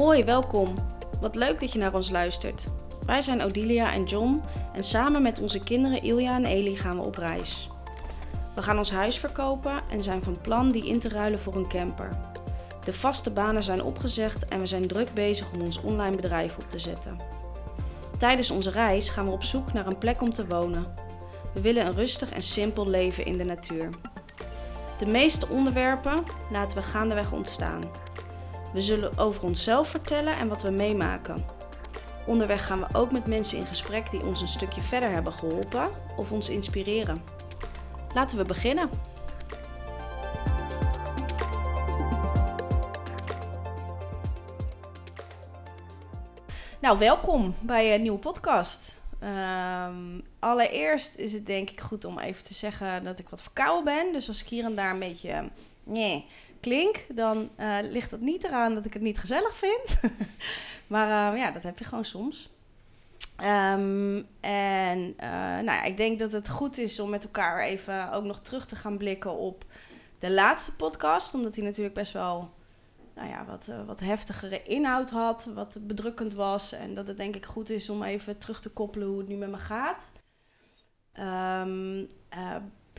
[0.00, 0.74] Hoi, welkom.
[1.20, 2.68] Wat leuk dat je naar ons luistert.
[3.06, 4.42] Wij zijn Odilia en John
[4.72, 7.70] en samen met onze kinderen Ilja en Eli gaan we op reis.
[8.54, 11.68] We gaan ons huis verkopen en zijn van plan die in te ruilen voor een
[11.68, 12.08] camper.
[12.84, 16.70] De vaste banen zijn opgezegd en we zijn druk bezig om ons online bedrijf op
[16.70, 17.18] te zetten.
[18.18, 20.86] Tijdens onze reis gaan we op zoek naar een plek om te wonen.
[21.54, 23.90] We willen een rustig en simpel leven in de natuur.
[24.98, 27.82] De meeste onderwerpen laten we gaandeweg ontstaan.
[28.72, 31.44] We zullen over onszelf vertellen en wat we meemaken.
[32.26, 35.90] Onderweg gaan we ook met mensen in gesprek die ons een stukje verder hebben geholpen
[36.16, 37.22] of ons inspireren.
[38.14, 38.90] Laten we beginnen.
[46.80, 49.02] Nou, welkom bij een nieuwe podcast.
[49.18, 53.84] Ehm, allereerst is het denk ik goed om even te zeggen dat ik wat verkouden
[53.84, 54.12] ben.
[54.12, 55.50] Dus als ik hier en daar een beetje
[55.84, 56.26] nee,
[56.60, 60.00] klink, dan uh, ligt dat niet eraan dat ik het niet gezellig vind.
[60.92, 62.50] maar uh, ja, dat heb je gewoon soms.
[63.42, 68.12] Um, en uh, nou ja, ik denk dat het goed is om met elkaar even
[68.12, 69.64] ook nog terug te gaan blikken op
[70.18, 71.34] de laatste podcast.
[71.34, 72.50] Omdat die natuurlijk best wel
[73.14, 76.72] nou ja, wat, uh, wat heftigere inhoud had, wat bedrukkend was.
[76.72, 79.36] En dat het denk ik goed is om even terug te koppelen hoe het nu
[79.36, 80.12] met me gaat.
[81.18, 82.02] Uh,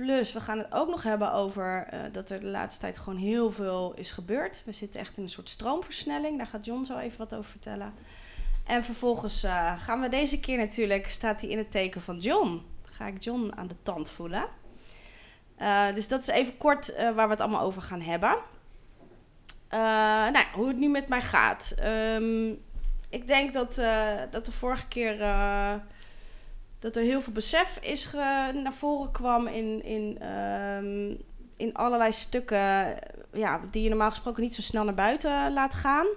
[0.02, 3.20] plus, we gaan het ook nog hebben over uh, dat er de laatste tijd gewoon
[3.20, 4.62] heel veel is gebeurd.
[4.66, 6.38] We zitten echt in een soort stroomversnelling.
[6.38, 7.94] Daar gaat John zo even wat over vertellen.
[8.66, 12.66] En vervolgens uh, gaan we deze keer natuurlijk, staat hij in het teken van John.
[12.84, 14.46] Ga ik John aan de tand voelen.
[15.60, 18.38] Uh, dus dat is even kort waar we het allemaal over gaan hebben.
[20.32, 21.76] nou, hoe het nu met mij gaat.
[21.84, 22.60] Um,
[23.10, 23.76] ik denk dat,
[24.32, 25.18] dat de vorige keer
[26.82, 28.12] dat er heel veel besef is
[28.54, 31.18] naar voren kwam in, in, um,
[31.58, 32.98] in allerlei stukken
[33.34, 36.08] ja, die je normaal gesproken niet zo snel naar buiten laat gaan.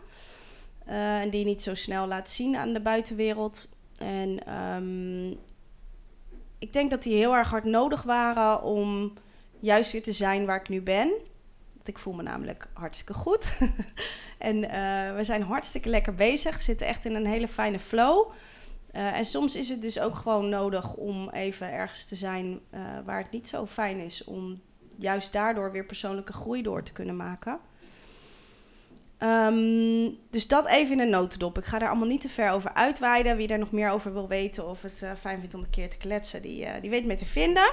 [0.89, 3.69] Uh, en die je niet zo snel laat zien aan de buitenwereld.
[3.97, 5.39] En um,
[6.59, 9.13] ik denk dat die heel erg hard nodig waren om
[9.61, 11.09] juist weer te zijn waar ik nu ben.
[11.75, 13.57] Want ik voel me namelijk hartstikke goed.
[14.39, 16.57] en uh, we zijn hartstikke lekker bezig.
[16.57, 18.33] We zitten echt in een hele fijne flow.
[18.95, 22.81] Uh, en soms is het dus ook gewoon nodig om even ergens te zijn uh,
[23.05, 24.25] waar het niet zo fijn is.
[24.25, 24.61] Om
[24.97, 27.59] juist daardoor weer persoonlijke groei door te kunnen maken.
[29.19, 31.59] Um, dus dat even in een notendop.
[31.59, 33.37] Ik ga daar allemaal niet te ver over uitweiden.
[33.37, 35.91] Wie daar nog meer over wil weten of het uh, fijn vindt om een keer
[35.91, 37.73] te kletsen, die, die weet me te vinden.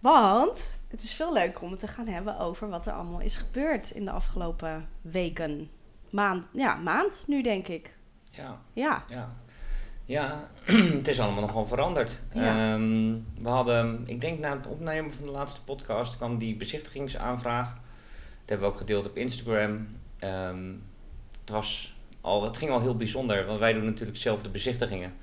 [0.00, 3.36] Want het is veel leuker om het te gaan hebben over wat er allemaal is
[3.36, 5.70] gebeurd in de afgelopen weken.
[6.10, 7.96] Maand, ja, maand nu denk ik.
[8.30, 8.60] Ja.
[8.72, 9.04] Ja.
[9.08, 9.36] Ja,
[10.08, 10.48] ja
[10.98, 12.20] het is allemaal nogal veranderd.
[12.32, 12.74] Ja.
[12.74, 17.68] Um, we hadden, ik denk na het opnemen van de laatste podcast kwam die bezichtigingsaanvraag.
[17.68, 19.88] Dat hebben we ook gedeeld op Instagram.
[20.20, 20.82] Um,
[21.40, 25.14] het, was al, het ging al heel bijzonder, want wij doen natuurlijk zelf de bezichtigingen.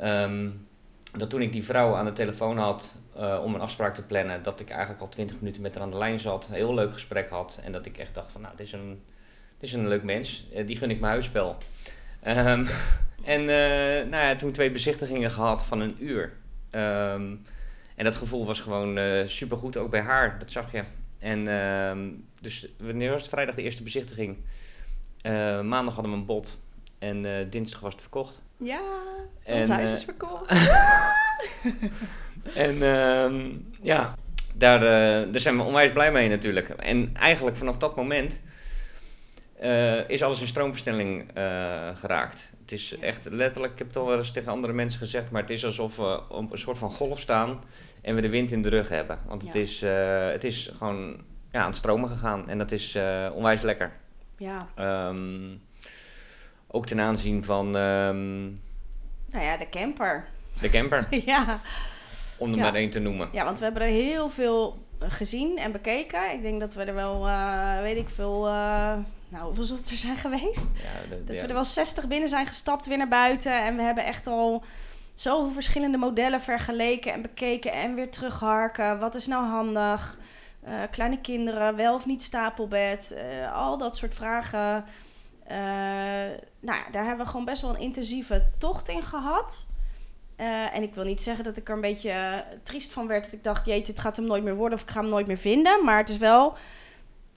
[0.00, 0.66] Um,
[1.12, 4.42] dat toen ik die vrouw aan de telefoon had uh, om een afspraak te plannen,
[4.42, 6.92] dat ik eigenlijk al twintig minuten met haar aan de lijn zat, een heel leuk
[6.92, 7.60] gesprek had.
[7.64, 9.02] En dat ik echt dacht van nou, dit is een,
[9.58, 11.56] dit is een leuk mens, uh, die gun ik mijn huisspel.
[12.26, 12.66] Um,
[13.24, 16.32] en uh, nou ja, toen twee bezichtigingen gehad van een uur.
[16.70, 17.42] Um,
[17.96, 20.82] en dat gevoel was gewoon uh, supergoed, ook bij haar, dat zag je.
[21.18, 24.36] En uh, dus wanneer was het vrijdag de eerste bezichtiging?
[25.22, 26.58] Uh, maandag hadden we een bod
[26.98, 28.42] en dinsdag was het verkocht.
[28.56, 28.80] Ja,
[29.44, 30.50] ons En, huis eh, is verkocht.
[32.54, 33.50] En uh,
[33.82, 34.14] ja,
[34.54, 36.68] daar, uh, daar zijn we onwijs blij mee natuurlijk.
[36.68, 38.40] En eigenlijk vanaf dat moment
[39.62, 42.52] uh, is alles in stroomversnelling uh, geraakt.
[42.60, 45.40] Het is echt letterlijk, ik heb het al wel eens tegen andere mensen gezegd, maar
[45.40, 47.60] het is alsof we op een soort van golf staan
[48.02, 49.18] en we de wind in de rug hebben.
[49.26, 49.60] Want het, Ja.
[49.60, 52.98] is, uh, het is gewoon ja, aan het stromen gegaan en dat is
[53.34, 53.92] onwijs lekker.
[54.38, 54.68] Ja,
[55.08, 55.60] Um,
[56.66, 58.60] ook ten aanzien van um,
[59.30, 60.24] nou ja, de camper.
[60.60, 61.60] de camper, ja.
[62.38, 62.62] om er Ja.
[62.62, 63.28] maar één te noemen.
[63.32, 66.32] ja, want we hebben er heel veel gezien en bekeken.
[66.32, 68.96] Ik denk dat we er wel, uh, weet ik veel, uh,
[69.32, 70.66] nou hoeveel zullen er zijn geweest?
[70.74, 71.42] Ja, de- Dat ja.
[71.42, 73.62] we er wel 60 binnen zijn gestapt, weer naar buiten.
[73.64, 74.62] En we hebben echt al
[75.14, 78.98] zoveel verschillende modellen vergeleken en bekeken en weer terugharken.
[78.98, 80.18] Wat is nou handig?
[80.62, 83.12] Eh, kleine kinderen, wel of niet stapelbed?
[83.12, 84.84] Eh, al dat soort vragen.
[85.46, 85.56] Eh,
[86.60, 89.66] nou ja, daar hebben we gewoon best wel een intensieve tocht in gehad.
[90.36, 93.24] Eh, en ik wil niet zeggen dat ik er een beetje triest van werd.
[93.24, 95.26] Dat ik dacht, jeetje, het gaat hem nooit meer worden of ik ga hem nooit
[95.26, 95.84] meer vinden.
[95.84, 96.54] Maar het is wel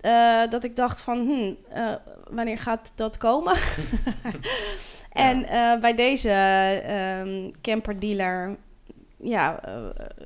[0.06, 1.94] eh, dat ik dacht van, hm, eh,
[2.30, 3.56] wanneer gaat dat komen?
[5.12, 8.58] en eh, bij deze ehm camperdealer
[9.18, 9.60] ja,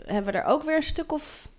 [0.05, 1.49] hebben we er ook weer een stuk of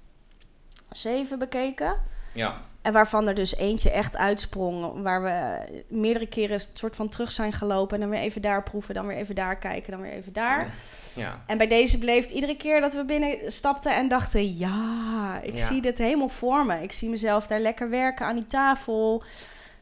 [0.91, 1.95] zeven bekeken.
[2.33, 2.61] Ja.
[2.83, 5.03] En waarvan er dus eentje echt uitsprong.
[5.03, 7.95] Waar we meerdere keren een soort van terug zijn gelopen.
[7.95, 10.73] En dan weer even daar proeven, dan weer even daar kijken, dan weer even daar.
[11.15, 11.43] Ja.
[11.47, 14.57] En bij deze bleef het iedere keer dat we binnen stapten en dachten...
[14.57, 15.67] Ja, ik Ja.
[15.67, 16.83] zie dit helemaal voor me.
[16.83, 19.23] Ik zie mezelf daar lekker werken aan die tafel.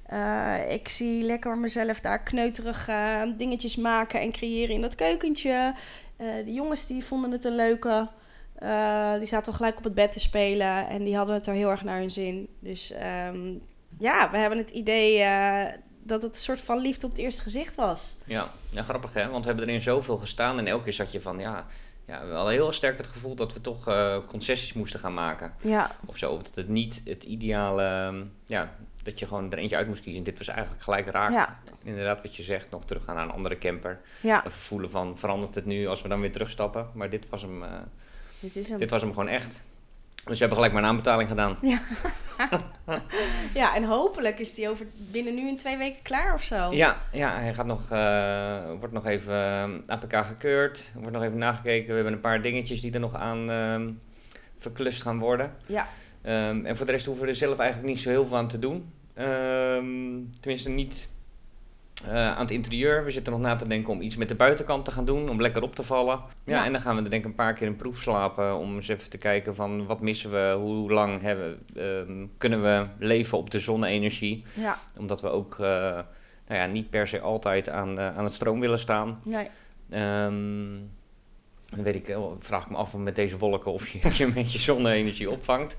[0.06, 5.74] Eh, ik zie lekker mezelf daar kneuterig eh, dingetjes maken en creëren in dat keukentje.
[6.16, 8.08] Eh, de jongens die vonden het een leuke.
[8.58, 11.54] Eh, die zaten al gelijk op het bed te spelen en die hadden het er
[11.54, 12.48] heel erg naar hun zin.
[12.60, 13.54] Dus ehm,
[13.98, 17.42] ja, we hebben het idee eh, dat het een soort van liefde op het eerste
[17.42, 18.16] gezicht was.
[18.24, 18.50] Ja.
[18.70, 21.38] ja, grappig hè, want we hebben erin zoveel gestaan en elke keer zat je van,
[21.38, 21.66] ja,
[22.06, 25.54] ja we hadden heel sterk het gevoel dat we toch eh, concessies moesten gaan maken.
[25.60, 29.58] Ja, Of zo, of dat het niet het ideale, ehm, ja, dat je gewoon er
[29.58, 30.22] eentje uit moest kiezen.
[30.24, 31.30] Dit was eigenlijk gelijk raak.
[31.30, 34.00] ja, Inderdaad, wat je zegt, nog teruggaan naar een andere camper.
[34.22, 34.38] ja.
[34.38, 36.90] Even voelen van, verandert het nu als we dan weer terugstappen?
[36.94, 37.62] Maar dit was hem,
[38.40, 38.78] Dit is hem.
[38.78, 39.62] dit was hem gewoon echt.
[40.28, 41.58] Dus we hebben gelijk maar een aanbetaling gedaan.
[41.62, 41.80] Ja.
[43.60, 46.72] ja, en hopelijk is die over binnen nu in twee weken klaar of zo.
[46.72, 50.90] Ja, ja hij gaat nog, eh, wordt nog even eh, APK gekeurd.
[50.94, 51.88] Er wordt nog even nagekeken.
[51.88, 53.90] We hebben een paar dingetjes die er nog aan ehm,
[54.56, 55.54] verklust gaan worden.
[55.66, 55.86] Ja.
[56.22, 58.48] Ehm, en voor de rest hoeven we er zelf eigenlijk niet zo heel veel aan
[58.48, 58.92] te doen.
[59.14, 61.08] Ehm, tenminste niet
[62.06, 63.04] eh, aan het interieur.
[63.04, 65.28] We zitten nog na te denken om iets met de buitenkant te gaan doen.
[65.28, 66.16] Om lekker op te vallen.
[66.44, 66.64] Ja, Ja.
[66.64, 68.56] en dan gaan we er denk ik een paar keer een proef slapen.
[68.58, 70.54] Om eens even te kijken van wat missen we.
[70.58, 74.44] Hoe lang hebben, ehm, kunnen we leven op de zonne-energie.
[74.54, 75.52] Ja, Omdat we ook...
[75.58, 76.00] eh,
[76.46, 79.20] nou ja, niet per se altijd aan, eh, aan het stroom willen staan.
[79.24, 79.48] nee.
[79.90, 80.76] Ehm,
[81.66, 84.32] dan weet ik, vraag ik me af met deze wolken of je, of je een
[84.32, 85.76] beetje zonne-energie opvangt.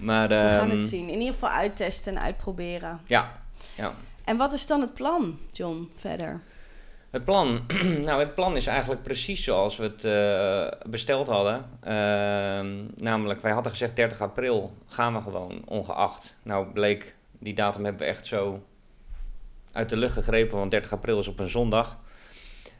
[0.00, 1.08] Maar We gaan ehm, het zien.
[1.08, 3.00] In ieder geval uittesten en uitproberen.
[3.06, 3.32] ja,
[3.74, 3.94] ja.
[4.28, 6.42] En wat is dan het plan, John, verder?
[7.10, 7.60] Het plan.
[8.06, 11.64] nou, het plan is eigenlijk precies zoals we het eh, besteld hadden.
[11.80, 16.36] Ehm, namelijk, wij hadden gezegd 30 april gaan we gewoon, ongeacht.
[16.42, 18.62] Nou, bleek, die datum hebben we echt zo
[19.72, 21.98] uit de lucht gegrepen, want 30 april is op een zondag.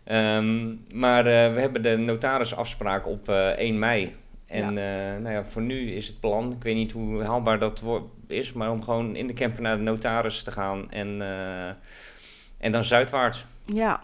[0.05, 4.17] Ehm, maar eh, we hebben de notarisafspraak op eh 1 mei.
[4.49, 7.83] En eh, nou ja, voor nu is het plan, ik weet niet hoe haalbaar dat
[8.27, 11.69] is, maar om gewoon in de camper naar de notaris te gaan en, eh,
[12.59, 13.45] en dan zuidwaarts.
[13.65, 14.03] Ja,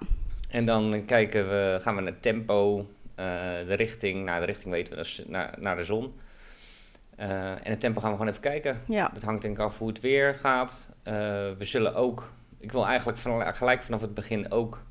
[0.49, 3.27] En dan kijken we, gaan we naar tempo, eh,
[3.67, 6.15] de richting, nou de richting weten we, dat is naar, naar de zon.
[7.17, 8.83] En het tempo gaan we gewoon even kijken.
[8.87, 10.89] ja, Dat hangt denk ik af hoe het weer gaat.
[11.03, 14.83] We zullen ook, ik wil eigenlijk van, gelijk vanaf het begin ook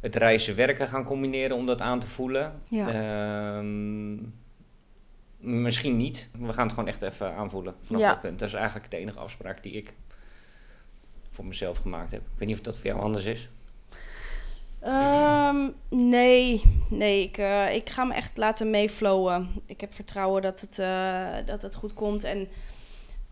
[0.00, 2.60] het reizen werken gaan combineren om dat aan te voelen.
[2.70, 2.88] ja.
[2.88, 4.16] Ehm,
[5.38, 6.28] misschien niet.
[6.38, 8.08] We gaan het gewoon echt even aanvoelen vanaf Ja.
[8.08, 8.38] dat punt.
[8.38, 9.94] Dat is eigenlijk de enige afspraak die ik
[11.28, 12.20] voor mezelf gemaakt heb.
[12.20, 13.50] Ik weet niet of dat voor jou anders is.
[14.80, 19.50] Ehm, nee, nee ik, eh, ik ga me echt laten meeflowen.
[19.66, 22.24] Ik heb vertrouwen dat het, eh, dat het goed komt.
[22.24, 22.48] En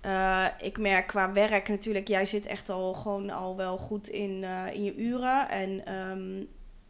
[0.01, 4.45] eh, ik merk qua werk natuurlijk, jij zit echt al gewoon al wel goed in,
[4.73, 5.49] in je uren.
[5.49, 6.39] En ehm,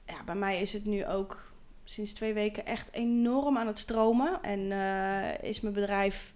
[0.06, 1.45] ja, bij mij is het nu ook
[1.88, 4.42] sinds twee weken echt enorm aan het stromen.
[4.42, 6.34] En eh, is mijn bedrijf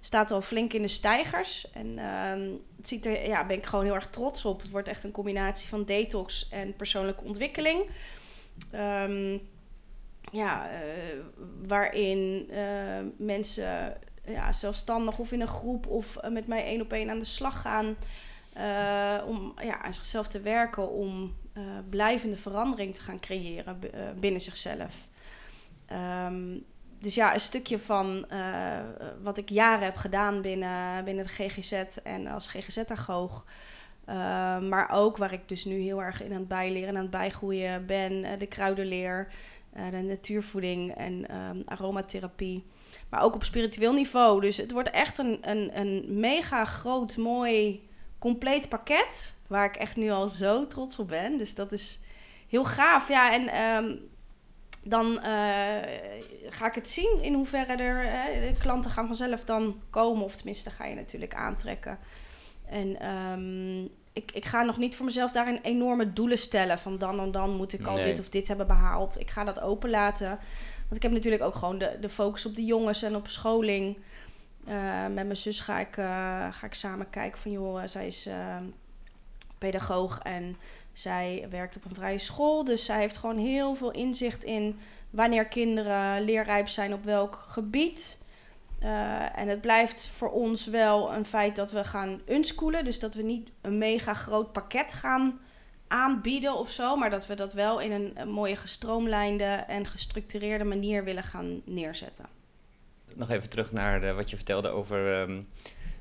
[0.00, 1.70] staat al flink in de stijgers.
[1.72, 4.60] En ehm, het ziet er, ja, ben ik gewoon heel erg trots op.
[4.60, 7.86] Het wordt echt een combinatie van detox en persoonlijke ontwikkeling.
[8.70, 9.38] Ehm,
[10.32, 10.82] ja, eh,
[11.66, 17.10] waarin eh, mensen ja, zelfstandig of in een groep of met mij één op één
[17.10, 17.96] aan de slag gaan.
[18.60, 24.00] Eh, om ja, aan zichzelf te werken, om eh, blijvende verandering te gaan creëren eh,
[24.18, 25.08] binnen zichzelf.
[25.86, 26.58] Ehm,
[26.98, 28.26] dus ja, een stukje van
[29.22, 33.44] wat ik jaren heb gedaan binnen, binnen de GGZ en als GGZ-agoog.
[34.68, 37.10] Maar ook waar ik dus nu heel erg in aan het bijleren en aan het
[37.10, 38.38] bijgroeien ben.
[38.38, 39.32] de kruidenleer,
[39.72, 41.26] de natuurvoeding en
[41.66, 42.66] aromatherapie.
[43.08, 44.40] Maar ook op spiritueel niveau.
[44.40, 47.88] Dus het wordt echt een, een, een mega groot, mooi,
[48.20, 49.34] compleet pakket.
[49.46, 51.38] Waar ik echt nu al zo trots op ben.
[51.38, 52.00] Dus dat is
[52.48, 53.08] heel gaaf.
[53.08, 53.96] Ja, en ehm,
[54.84, 55.88] dan eh,
[56.50, 60.24] ga ik het zien in hoeverre er eh, klanten gaan vanzelf dan komen.
[60.24, 61.98] Of tenminste, ga je natuurlijk aantrekken.
[62.68, 66.78] En ehm, ik, ik ga nog niet voor mezelf daarin enorme doelen stellen.
[66.78, 68.04] Van dan en dan moet ik al Nee.
[68.04, 69.20] dit of dit hebben behaald.
[69.20, 70.28] Ik ga dat openlaten.
[70.80, 73.98] Want ik heb natuurlijk ook gewoon de, de focus op de jongens en op scholing.
[74.70, 76.06] Eh, met mijn zus ga ik, eh,
[76.52, 78.56] ga ik samen kijken van joh, zij is eh,
[79.58, 80.56] pedagoog en
[80.92, 82.64] zij werkt op een vrije school.
[82.64, 84.78] Dus zij heeft gewoon heel veel inzicht in
[85.10, 88.18] wanneer kinderen leerrijp zijn op welk gebied.
[88.82, 92.84] Uh, en het blijft voor ons wel een feit dat we gaan unschoolen.
[92.84, 95.40] Dus dat we niet een mega groot pakket gaan
[95.88, 96.96] aanbieden of zo.
[96.96, 102.39] Maar dat we dat wel in een mooie gestroomlijnde en gestructureerde manier willen gaan neerzetten.
[103.16, 105.40] Nog even terug naar de, wat je vertelde over ehm,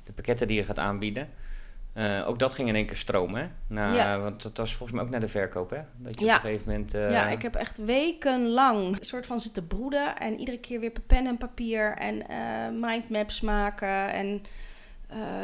[0.03, 1.29] de pakketten die je gaat aanbieden.
[1.93, 3.41] Eh, ook dat ging in één keer stromen.
[3.41, 3.47] Hè?
[3.67, 4.19] Na, Ja.
[4.19, 5.81] Want dat was volgens mij ook naar de verkoop, hè?
[5.97, 6.37] Dat je Ja.
[6.37, 6.93] op een gegeven moment.
[6.93, 10.17] eh, Ja, ik heb echt wekenlang een soort van zitten broeden.
[10.17, 11.95] En iedere keer weer pen en papier.
[11.97, 14.11] En eh, mindmaps maken.
[14.11, 14.41] En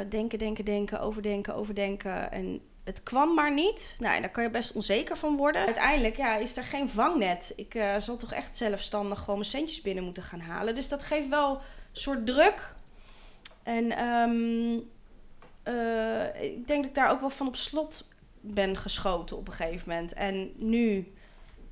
[0.10, 1.00] denken, denken, denken.
[1.00, 2.32] Overdenken, overdenken.
[2.32, 3.96] En het kwam maar niet.
[4.00, 5.66] Nou, daar kan je best onzeker van worden.
[5.66, 7.54] Uiteindelijk ja, is er geen vangnet.
[7.56, 10.76] Ik eh, zal toch echt zelfstandig gewoon mijn centjes binnen moeten gaan halen.
[10.76, 11.62] Dus dat geeft wel een
[11.92, 12.76] soort druk.
[13.64, 14.80] En ehm,
[15.64, 18.08] eh, ik denk dat ik daar ook wel van op slot
[18.42, 20.14] ben geschoten op een gegeven moment.
[20.14, 21.14] En nu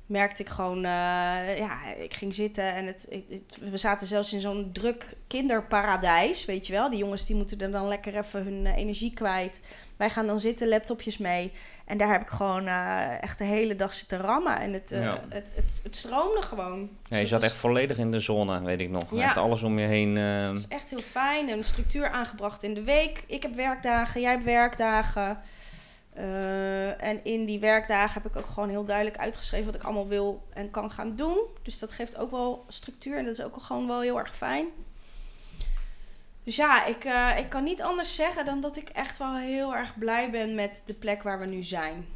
[0.06, 4.32] merkte ik gewoon, eh, ja, ik ging zitten en het, het- het- we zaten zelfs
[4.32, 6.90] in zo'n druk kinderparadijs, weet je wel.
[6.90, 9.60] Die jongens die moeten er dan lekker even hun eh, energie kwijt.
[9.96, 11.52] Wij gaan dan zitten, laptopjes mee.
[11.86, 14.60] En daar heb ik gewoon eh, echt de hele dag zitten rammen.
[14.60, 15.20] En het, Ja.
[15.28, 16.78] het, het, het stroomde gewoon.
[16.80, 19.10] Ja, Dus je het zat was- echt volledig in de zone, weet ik nog.
[19.14, 19.24] Ja.
[19.24, 20.16] Echt alles om je heen.
[20.16, 21.48] Het is echt heel fijn.
[21.48, 23.22] En een structuur aangebracht in de week.
[23.26, 25.38] Ik heb werkdagen, jij hebt werkdagen.
[26.14, 30.08] Eh, en in die werkdagen heb ik ook gewoon heel duidelijk uitgeschreven wat ik allemaal
[30.08, 31.38] wil en kan gaan doen.
[31.62, 34.66] Dus dat geeft ook wel structuur en dat is ook gewoon wel heel erg fijn.
[36.42, 39.74] Dus ja, ik, eh, ik kan niet anders zeggen dan dat ik echt wel heel
[39.74, 42.06] erg blij ben met de plek waar we nu zijn.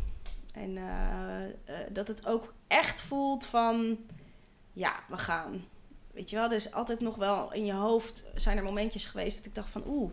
[0.55, 3.99] En eh, dat het ook echt voelt van,
[4.73, 5.65] ja, we gaan.
[6.13, 9.37] Weet je wel, er is altijd nog wel in je hoofd zijn er momentjes geweest
[9.37, 10.13] dat ik dacht van oeh,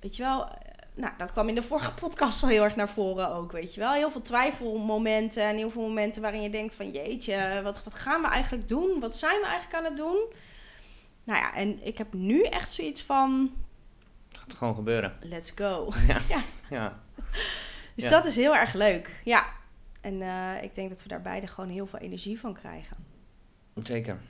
[0.00, 0.48] weet je wel,
[0.94, 3.80] nou dat kwam in de vorige podcast wel heel erg naar voren ook, weet je
[3.80, 3.92] wel.
[3.92, 8.22] Heel veel twijfelmomenten en heel veel momenten waarin je denkt van jeetje, wat, wat gaan
[8.22, 9.00] we eigenlijk doen?
[9.00, 10.32] Wat zijn we eigenlijk aan het doen?
[11.24, 13.52] Nou ja, en ik heb nu echt zoiets van
[14.28, 15.16] het gaat gewoon gebeuren.
[15.20, 15.92] let's go.
[16.70, 17.02] Ja.
[17.94, 18.10] Dus Ja.
[18.10, 19.46] dat is heel erg leuk, ja.
[20.00, 22.96] En eh, ik denk dat we daar beide gewoon heel veel energie van krijgen.
[23.82, 24.20] Zeker.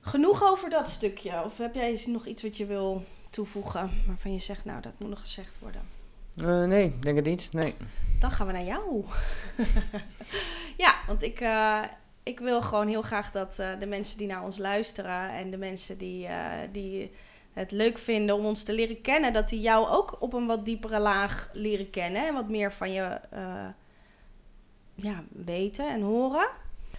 [0.00, 1.44] Genoeg over dat stukje.
[1.44, 5.08] Of heb jij nog iets wat je wil toevoegen waarvan je zegt, nou, dat moet
[5.08, 5.82] nog gezegd worden?
[6.36, 7.52] Eh, nee, denk het niet.
[7.52, 7.74] Nee.
[8.20, 9.04] Dan gaan we naar jou.
[10.84, 11.82] ja, want ik, eh,
[12.22, 15.56] ik wil gewoon heel graag dat eh, de mensen die naar ons luisteren en de
[15.56, 16.28] mensen die,
[16.72, 17.12] die
[17.52, 20.64] het leuk vinden om ons te leren kennen, dat die jou ook op een wat
[20.64, 23.20] diepere laag leren kennen en wat meer van je
[24.94, 26.48] ja, weten en horen.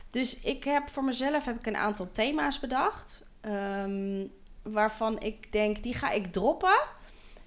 [0.10, 3.26] Dus ik heb voor mezelf heb ik een aantal thema's bedacht.
[3.42, 4.26] ehm,
[4.64, 6.80] waarvan ik denk, die ga ik droppen.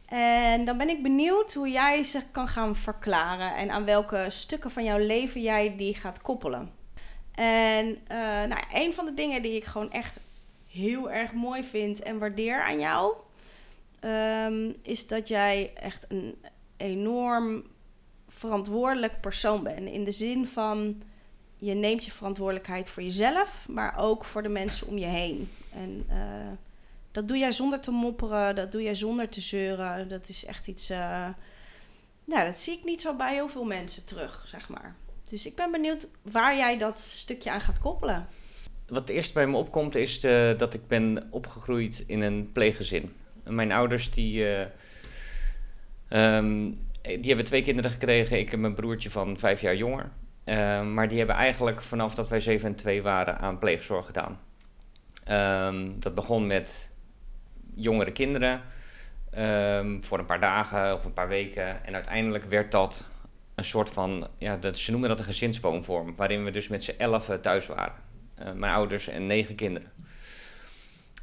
[0.07, 3.55] En dan ben ik benieuwd hoe jij ze kan gaan verklaren.
[3.57, 6.71] En aan welke stukken van jouw leven jij die gaat koppelen.
[7.35, 10.21] En eh, nou, een van de dingen die ik gewoon echt
[10.71, 13.15] heel erg mooi vind en waardeer aan jou.
[14.01, 16.35] ehm, is dat jij echt een
[16.77, 17.65] enorm
[18.29, 19.89] verantwoordelijk persoon bent.
[19.89, 21.03] In de zin van
[21.59, 25.51] je neemt je verantwoordelijkheid voor jezelf, maar ook voor de mensen om je heen.
[25.73, 26.17] En eh,
[27.15, 30.09] dat doe jij zonder te mopperen, dat doe jij zonder te zeuren.
[30.09, 30.89] Dat is echt iets.
[30.89, 31.35] nou,
[32.25, 34.97] dat zie ik niet zo bij heel veel mensen terug, zeg maar.
[35.29, 38.27] Dus ik ben benieuwd waar jij dat stukje aan gaat koppelen.
[38.87, 43.13] Wat eerst bij me opkomt is eh, dat ik ben opgegroeid in een pleeggezin.
[43.45, 44.67] Mijn ouders die, eh,
[46.09, 48.39] ehm, die hebben twee kinderen gekregen.
[48.39, 50.11] Ik heb mijn broertje van vijf jaar jonger.
[50.45, 54.41] Eh, maar die hebben eigenlijk vanaf dat wij 7 en 2 waren aan pleegzorg gedaan.
[55.25, 56.93] Ehm, dat begon met
[57.75, 58.63] jongere kinderen
[59.31, 61.85] ehm, voor een paar dagen of een paar weken.
[61.85, 63.05] En uiteindelijk werd dat
[63.55, 66.95] een soort van, ja, dat, ze noemen dat een gezinswoonvorm, waarin we dus met z'n
[66.99, 68.03] elf thuis waren.
[68.35, 69.93] Eh, mijn ouders en negen kinderen.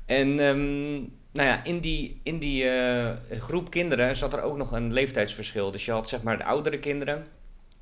[0.06, 0.94] En ehm,
[1.32, 5.72] nou ja, in die, in die eh, groep kinderen zat er ook nog een leeftijdsverschil.
[5.72, 7.26] Dus je had zeg maar de oudere kinderen,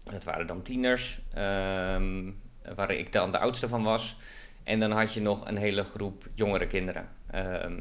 [0.04, 2.32] dat waren dan tieners, ehm,
[2.76, 4.18] waar ik dan de oudste van was.
[4.64, 7.10] En dan had je nog een hele groep jongere kinderen,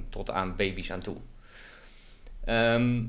[0.08, 1.16] tot aan baby's aan toe.
[2.44, 3.02] Ehm,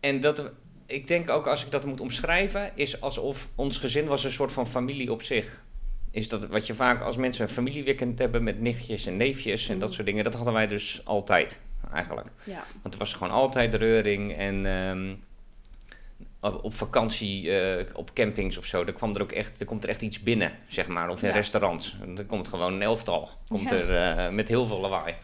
[0.00, 0.52] en dat,
[0.86, 4.52] ik denk ook als ik dat moet omschrijven, is alsof ons gezin was een soort
[4.52, 5.62] van familie op zich.
[6.10, 9.78] Is dat wat je vaak als mensen een familieweekend hebben met nichtjes en neefjes en
[9.78, 9.94] dat Mhm.
[9.96, 11.58] soort dingen, dat hadden wij dus altijd
[11.92, 12.28] eigenlijk.
[12.44, 15.14] Ja, Want er was gewoon altijd reuring en ehm,
[16.62, 19.88] op vakantie, eh, op campings of zo, er, kwam er ook echt, er komt er
[19.90, 21.08] echt iets binnen, zeg maar.
[21.08, 21.34] Of in Ja.
[21.34, 21.96] restaurants.
[22.16, 23.76] Er komt gewoon een elftal, komt Ja.
[23.76, 25.14] er eh, met heel veel lawaai.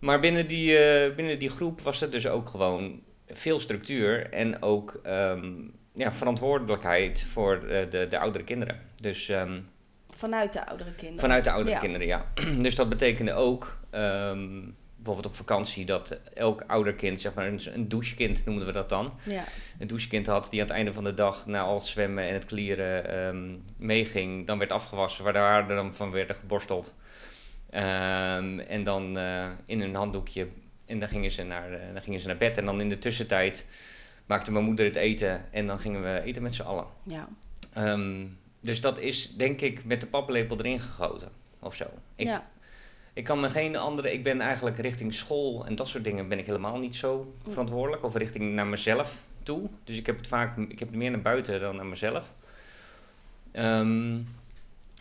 [0.00, 4.62] Maar binnen die, eh, binnen die groep was er dus ook gewoon veel structuur en
[4.62, 5.52] ook ehm,
[5.94, 8.80] ja, verantwoordelijkheid voor eh, de, de oudere kinderen.
[9.00, 9.60] Dus ehm,
[10.10, 11.20] vanuit de oudere kinderen.
[11.20, 11.80] Vanuit de oudere Ja.
[11.80, 12.32] kinderen, ja.
[12.62, 14.60] Dus dat betekende ook, ehm,
[14.96, 18.88] bijvoorbeeld op vakantie, dat elk ouder kind, zeg maar een, een douchekind noemden we dat
[18.88, 19.44] dan, Ja,
[19.78, 22.34] een douchekind had die aan het einde van de dag na al het zwemmen en
[22.34, 26.94] het klieren meeging, dan werd afgewassen, waar de dan van werden geborsteld.
[27.70, 30.48] Ehm, en dan eh, in een handdoekje
[30.86, 32.58] En dan gingen, ze naar, eh, dan gingen ze naar bed.
[32.58, 33.66] En dan in de tussentijd
[34.26, 35.52] maakte mijn moeder het eten.
[35.52, 36.86] En dan gingen we eten met z'n allen.
[37.02, 37.28] Ja.
[37.72, 38.26] Ehm,
[38.60, 41.28] dus dat is denk ik met de paplepel erin gegoten.
[41.58, 41.84] Of zo.
[42.16, 42.50] Ik, ja.
[43.12, 44.12] ik kan me geen andere...
[44.12, 48.04] Ik ben eigenlijk richting school en dat soort dingen ben ik helemaal niet zo verantwoordelijk.
[48.04, 49.68] Of richting naar mezelf toe.
[49.84, 50.56] Dus ik heb het vaak...
[50.56, 52.32] Ik heb het meer naar buiten dan naar mezelf.
[53.52, 54.18] Ehm,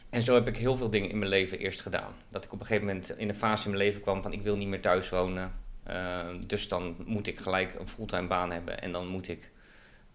[0.09, 2.13] en zo heb ik heel veel dingen in mijn leven eerst gedaan.
[2.29, 4.41] Dat ik op een gegeven moment in een fase in mijn leven kwam van ik
[4.41, 5.51] wil niet meer thuis wonen.
[5.83, 9.51] Ehm, dus dan moet ik gelijk een fulltime baan hebben en dan moet ik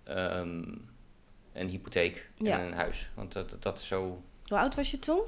[0.05, 0.63] ehm,
[1.53, 2.59] een hypotheek Ja.
[2.59, 3.11] en een huis.
[3.15, 5.21] Want dat, dat is zo Hoe oud was je toen?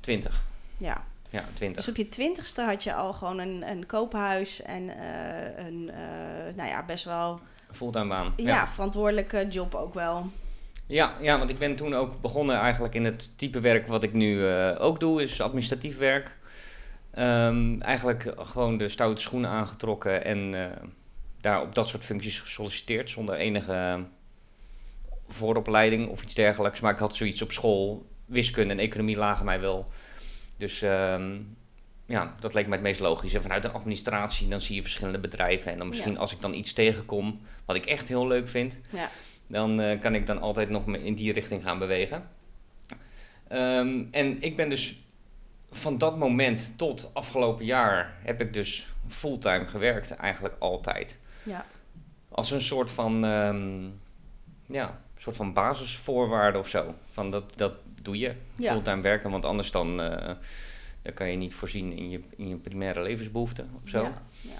[0.00, 0.42] 20.
[0.78, 1.04] Ja.
[1.30, 1.76] Ja, 20.
[1.84, 6.54] Dus op je twintigste had je al gewoon een, een koophuis en eh, een, eh,
[6.56, 8.32] nou ja, best wel, Een fulltime baan.
[8.36, 10.30] ja, verantwoordelijke job ook wel.
[10.86, 14.12] Ja, ja, want ik ben toen ook begonnen eigenlijk in het type werk wat ik
[14.12, 16.36] nu eh, ook doe, is administratief werk.
[17.10, 20.76] Ehm, eigenlijk gewoon de stoute schoenen aangetrokken en eh,
[21.40, 24.04] daar op dat soort functies gesolliciteerd zonder enige
[25.28, 26.80] vooropleiding of iets dergelijks.
[26.80, 29.86] Maar ik had zoiets op school, wiskunde en economie lagen mij wel.
[30.56, 31.38] Dus ehm,
[32.06, 33.34] ja, dat leek mij het meest logisch.
[33.34, 36.18] En vanuit een administratie dan zie je verschillende bedrijven en dan misschien Ja.
[36.18, 39.08] als ik dan iets tegenkom wat ik echt heel leuk vind, Ja.
[39.46, 42.28] Dan eh, kan ik dan altijd nog me in die richting gaan bewegen.
[43.48, 45.04] Ehm, en ik ben dus
[45.70, 51.18] van dat moment tot afgelopen jaar heb ik dus fulltime gewerkt, eigenlijk altijd.
[51.42, 51.66] Ja.
[52.28, 53.84] Als een soort van, ehm,
[54.66, 56.94] ja, soort van basisvoorwaarde of zo.
[57.10, 57.72] Van dat, dat
[58.02, 58.72] doe je, Ja.
[58.72, 60.34] fulltime werken, want anders dan, eh,
[61.02, 64.02] dan kan je niet voorzien in je, in je primaire levensbehoeften of zo.
[64.02, 64.22] Ja.
[64.40, 64.50] Ja.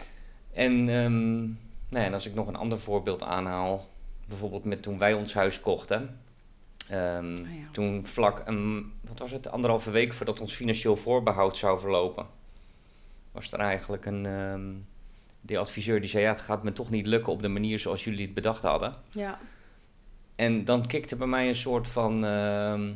[0.53, 1.57] En, nou
[1.91, 3.89] ja, en als ik nog een ander voorbeeld aanhaal,
[4.29, 6.21] bijvoorbeeld met toen wij ons huis kochten.
[6.89, 7.69] Ehm, Oh ja.
[7.73, 12.27] Toen vlak een, wat was het, anderhalve week voordat ons financieel voorbehoud zou verlopen,
[13.33, 14.65] was er eigenlijk een, ehm
[15.41, 18.05] de adviseur die zei, ja, het gaat me toch niet lukken op de manier zoals
[18.05, 18.95] jullie het bedacht hadden.
[19.11, 19.39] Ja.
[20.37, 22.89] En dan kikte bij mij een soort van, ehm,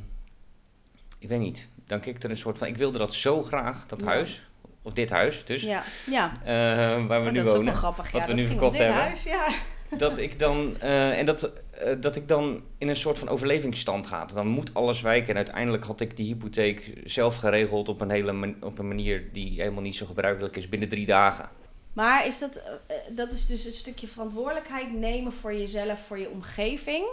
[1.18, 4.00] ik weet niet, dan kikte er een soort van, ik wilde dat zo graag, dat
[4.00, 4.06] Ja.
[4.06, 4.48] huis,
[4.82, 5.82] of dit huis dus, Ja.
[6.10, 6.32] ja.
[6.44, 7.74] eh, waar we Maar nu dat is ook wonen.
[7.74, 8.10] grappig.
[8.10, 8.94] wat ja, we nu verkocht hebben.
[9.02, 9.48] Huis, ja.
[9.96, 14.06] Dat ik dan eh, en dat, eh, dat ik dan in een soort van overlevingsstand
[14.06, 14.24] ga.
[14.24, 15.30] Dan moet alles wijken.
[15.30, 19.60] En uiteindelijk had ik die hypotheek zelf geregeld op een hele op een manier die
[19.60, 21.48] helemaal niet zo gebruikelijk is binnen drie dagen.
[21.92, 26.30] Maar is dat, eh, dat is dus een stukje verantwoordelijkheid nemen voor jezelf, voor je
[26.30, 27.06] omgeving.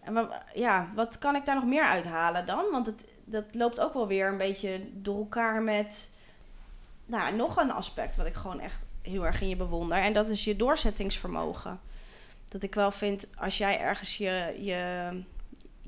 [0.00, 2.64] En ja, wat kan ik daar nog meer uithalen dan?
[2.70, 6.10] Want het, dat loopt ook wel weer een beetje door elkaar met
[7.06, 9.98] nou, nog een aspect wat ik gewoon echt heel erg in je bewonder.
[9.98, 11.80] En dat is je doorzettingsvermogen.
[12.48, 15.08] Dat ik wel vind, als jij ergens je, je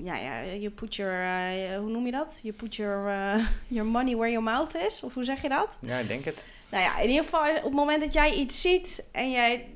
[0.03, 2.40] ja, ja, je put your, eh, hoe noem je dat?
[2.42, 5.03] Je put your, eh, your money where your mouth is.
[5.03, 5.77] Of hoe zeg je dat?
[5.81, 6.44] Ja, ik denk het.
[6.68, 9.66] Nou ja, in ieder geval op het moment dat jij iets ziet en jij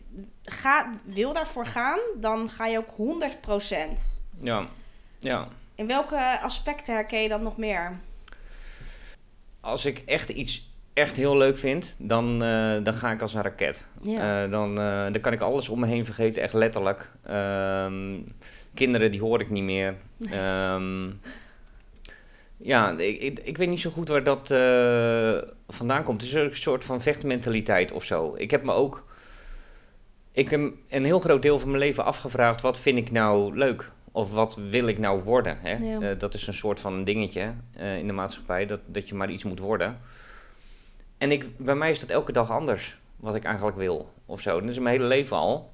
[0.45, 4.17] gaat, wil daarvoor gaan, dan ga je ook 100%.
[4.41, 4.69] Ja,
[5.19, 5.49] ja.
[5.75, 8.01] In welke aspecten herken je dat nog meer?
[9.61, 13.43] Als ik echt iets echt heel leuk vind, dan, eh, dan ga ik als een
[13.43, 13.87] raket.
[14.03, 14.45] Ja.
[14.45, 17.11] Eh, dan, eh, dan kan ik alles om me heen vergeten, echt letterlijk.
[17.23, 18.19] Ehm,
[18.75, 19.95] kinderen, die hoor ik niet meer.
[20.31, 21.11] Ehm,
[22.57, 24.49] ja, ik, ik, ik weet niet zo goed waar dat
[25.69, 26.21] vandaan komt.
[26.21, 28.35] Het is een soort van vechtmentaliteit of zo.
[28.37, 29.11] Ik heb me ook
[30.33, 33.91] ik heb een heel groot deel van mijn leven afgevraagd: wat vind ik nou leuk?
[34.13, 35.59] Of wat wil ik nou worden?
[35.61, 35.77] Hè?
[35.77, 36.15] Ja.
[36.15, 39.59] Dat is een soort van dingetje in de maatschappij, dat, dat je maar iets moet
[39.59, 40.01] worden.
[41.23, 44.13] En ik, bij mij is dat elke dag anders, wat ik eigenlijk wil.
[44.27, 44.61] Of zo.
[44.61, 45.71] Dat is mijn hele leven al.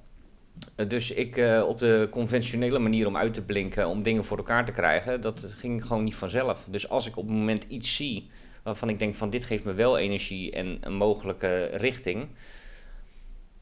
[0.89, 4.65] Dus ik eh, op de conventionele manier om uit te blinken, om dingen voor elkaar
[4.65, 6.67] te krijgen, dat ging gewoon niet vanzelf.
[6.71, 8.31] Dus als ik op het moment iets zie
[8.63, 12.29] waarvan ik denk van dit geeft me wel energie en een mogelijke richting,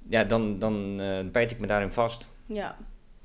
[0.09, 2.29] ja, dan, dan eh, bijt ik me daarin vast.
[2.47, 2.77] Ja,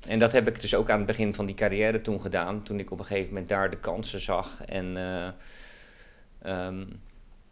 [0.08, 2.62] En dat heb ik dus ook aan het begin van die carrière toen gedaan.
[2.62, 4.64] Toen ik op een gegeven moment daar de kansen zag.
[4.64, 5.28] En eh,
[6.42, 6.84] ehm,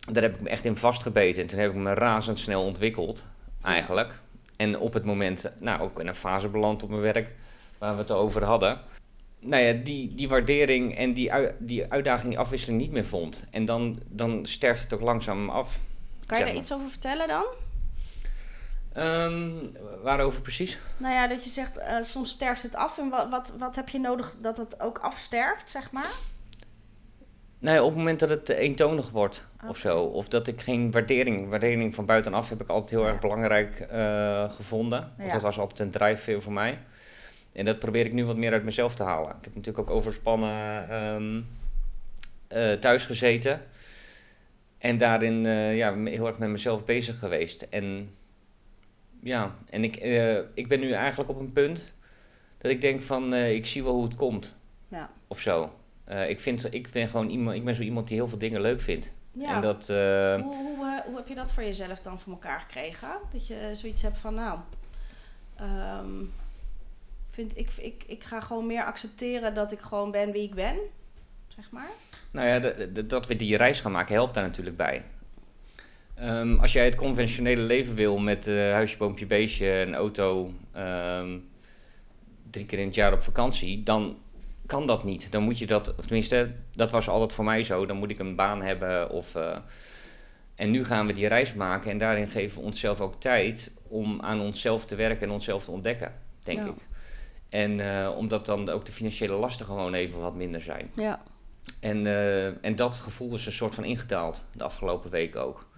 [0.01, 1.43] daar heb ik me echt in vastgebeten.
[1.43, 3.27] En toen heb ik me razendsnel ontwikkeld,
[3.63, 4.19] eigenlijk.
[4.57, 7.31] En op het moment, nou ook in een fase beland op mijn werk,
[7.79, 8.81] waar we het over hadden.
[9.41, 13.45] Nou ja, die, die waardering en die, die uitdaging, die afwisseling niet meer vond.
[13.51, 15.81] En dan, dan sterft het ook langzaam af.
[16.27, 16.63] kan je daar maar.
[16.63, 17.45] iets over vertellen dan?
[18.93, 19.51] Ehm,
[20.03, 20.79] waarover precies?
[20.97, 22.99] Nou ja, dat je zegt, eh, soms sterft het af.
[22.99, 26.13] En wat, wat, wat heb je nodig dat het ook afsterft, zeg maar?
[27.61, 29.79] Nee, op het moment dat het eentonig wordt of Oké.
[29.79, 30.03] zo.
[30.03, 33.09] Of dat ik geen waardering, waardering van buitenaf heb ik altijd heel Ja.
[33.09, 35.01] erg belangrijk eh, gevonden.
[35.01, 35.33] Want Ja.
[35.33, 36.79] dat was altijd een drijfveer voor mij.
[37.53, 39.29] En dat probeer ik nu wat meer uit mezelf te halen.
[39.31, 41.41] Ik heb natuurlijk ook overspannen ehm,
[42.49, 43.63] eh, thuis gezeten.
[44.79, 47.63] En daarin eh, ja, heel erg met mezelf bezig geweest.
[47.71, 48.15] En
[49.23, 49.97] ja, en ik,
[50.55, 51.95] ik ben nu eigenlijk op een punt
[52.59, 54.55] dat ik denk van, ik zie wel hoe het komt.
[54.89, 55.11] Ja.
[55.29, 55.73] Of zo.
[56.11, 58.61] Eh, ik, vind, ik ben gewoon iemand, ik ben zo iemand die heel veel dingen
[58.61, 59.13] leuk vindt.
[59.33, 59.55] Ja.
[59.55, 62.61] En dat, eh, Hoe, hoe, eh, hoe heb je dat voor jezelf dan voor elkaar
[62.61, 63.09] gekregen?
[63.33, 64.59] Dat je zoiets hebt van, nou,
[65.57, 66.09] ehm,
[67.27, 70.77] vind, ik, ik, ik ga gewoon meer accepteren dat ik gewoon ben wie ik ben,
[71.49, 71.91] zeg maar.
[72.31, 75.05] nou ja, de- de- dat we die reis gaan maken helpt daar natuurlijk bij.
[76.15, 81.39] Ehm, als jij het conventionele leven wil met huisje, boompje, beestje, een auto, ehm,
[82.51, 84.19] drie keer in het jaar op vakantie, dan
[84.71, 85.33] kan dat niet.
[85.33, 87.87] Dan moet je dat, of tenminste, dat was altijd voor mij zo.
[87.87, 89.35] Dan moet ik een baan hebben of...
[89.35, 89.57] eh,
[90.55, 94.21] en nu gaan we die reis maken en daarin geven we onszelf ook tijd om
[94.21, 96.65] aan onszelf te werken en onszelf te ontdekken, denk Ja.
[96.67, 96.87] ik.
[97.49, 100.91] En eh, omdat dan ook de financiële lasten gewoon even wat minder zijn.
[100.95, 101.23] Ja.
[101.81, 105.69] En, eh, en dat gevoel is een soort van ingedaald de afgelopen week ook.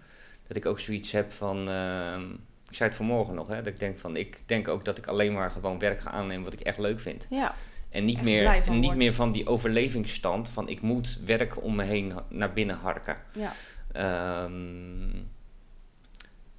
[0.48, 1.68] Dat ik ook zoiets heb van.
[1.68, 2.30] ehm,
[2.68, 4.16] ik zei het vanmorgen nog, hè, dat ik denk van.
[4.16, 7.00] Ik denk ook dat ik alleen maar gewoon werk ga aannemen wat ik echt leuk
[7.00, 7.26] vind.
[7.30, 7.54] Ja.
[7.92, 11.82] En niet, meer, en niet meer van die overlevingsstand van ik moet werk om me
[11.82, 13.16] heen naar binnen harken.
[13.32, 13.52] ja.
[13.92, 15.10] Ehm,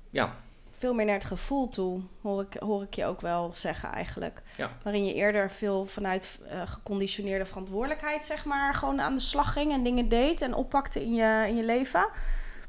[0.10, 0.36] ja,
[0.84, 4.42] Veel meer naar het gevoel toe, hoor ik, hoor ik je ook wel zeggen eigenlijk.
[4.58, 4.72] Ja.
[4.84, 9.72] Waarin je eerder veel vanuit eh, geconditioneerde verantwoordelijkheid, zeg maar, gewoon aan de slag ging
[9.72, 12.10] en dingen deed en oppakte in je, in je leven.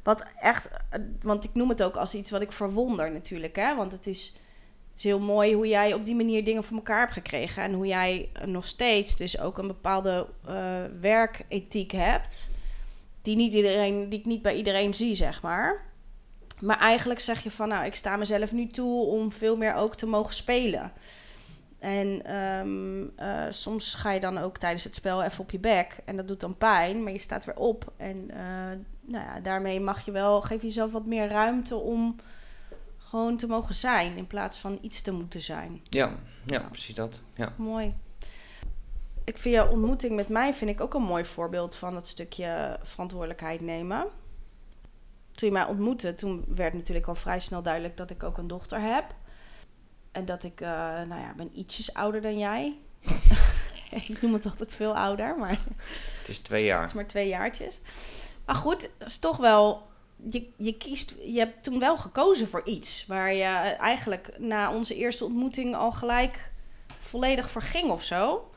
[0.03, 3.75] Wat echt, eh, want ik noem het ook als iets wat ik verwonder natuurlijk, hè.
[3.77, 4.37] Want het is,
[4.95, 7.63] het is heel mooi hoe jij op die manier dingen voor elkaar hebt gekregen.
[7.63, 12.51] En hoe jij nog steeds dus ook een bepaalde eh, werkethiek hebt.
[13.23, 15.85] Die, niet iedereen, die ik niet bij iedereen zie, zeg maar.
[16.61, 19.97] Maar eigenlijk zeg je van, nou, ik sta mezelf nu toe om veel meer ook
[19.97, 20.93] te mogen spelen.
[21.79, 25.97] En ehm, eh, soms ga je dan ook tijdens het spel even op je bek.
[26.05, 27.93] En dat doet dan pijn, maar je staat weer op.
[27.97, 32.17] En eh, nou ja, daarmee mag je wel, geef jezelf wat meer ruimte om
[33.15, 34.17] gewoon te mogen zijn.
[34.17, 35.81] In plaats van iets te moeten zijn.
[35.89, 37.21] ja, ja, precies dat.
[37.35, 37.53] Ja.
[37.57, 37.95] Mooi.
[39.25, 42.79] Ik vind jouw ontmoeting met mij vind ik ook een mooi voorbeeld van het stukje
[42.83, 44.07] verantwoordelijkheid nemen.
[45.33, 48.47] Toen je mij ontmoette, toen werd natuurlijk al vrij snel duidelijk dat ik ook een
[48.47, 49.15] dochter heb.
[50.13, 50.69] En dat ik, eh,
[51.09, 52.79] nou ja, ben ietsjes ouder dan jij.
[54.09, 55.59] ik noem het altijd veel ouder, maar
[56.19, 56.85] Het is twee het jaar.
[56.85, 57.81] is maar twee jaartjes.
[58.47, 59.93] Maar goed, het is toch wel.
[60.31, 61.15] Je, je kiest.
[61.25, 63.05] Je hebt toen wel gekozen voor iets.
[63.07, 63.45] Waar je
[63.79, 66.51] eigenlijk na onze eerste ontmoeting al gelijk
[66.99, 68.51] volledig voor ging of zo.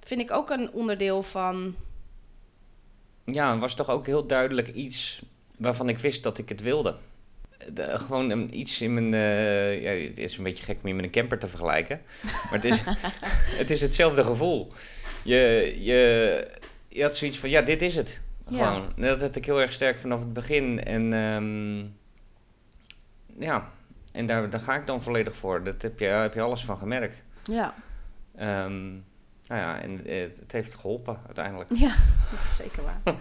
[0.00, 1.74] Vind ik ook een onderdeel van.
[3.24, 5.22] Ja, het was toch ook heel duidelijk iets
[5.58, 6.96] waarvan ik wist dat ik het wilde.
[7.72, 9.14] De- gewoon een, iets in mijn.
[9.14, 12.02] eh, ja, het is een beetje gek om je met een camper te vergelijken.
[12.22, 12.78] Maar het is,
[13.60, 14.72] het is hetzelfde gevoel.
[15.24, 16.50] Je, je,
[16.88, 18.20] je had zoiets van: ja, dit is het.
[18.48, 18.72] Ja.
[18.72, 18.92] Gewoon.
[18.96, 20.84] Dat had ik heel erg sterk vanaf het begin.
[20.84, 21.78] En ehm,
[23.44, 23.70] ja,
[24.12, 25.64] en daar, daar ga ik dan volledig voor.
[25.64, 27.22] Dat heb je, heb je alles van gemerkt.
[27.42, 27.74] Ja,
[28.36, 28.92] Ehm,
[29.46, 31.70] nou ja, en het, het heeft geholpen uiteindelijk.
[31.74, 31.88] ja
[32.30, 33.16] dat is zeker waar.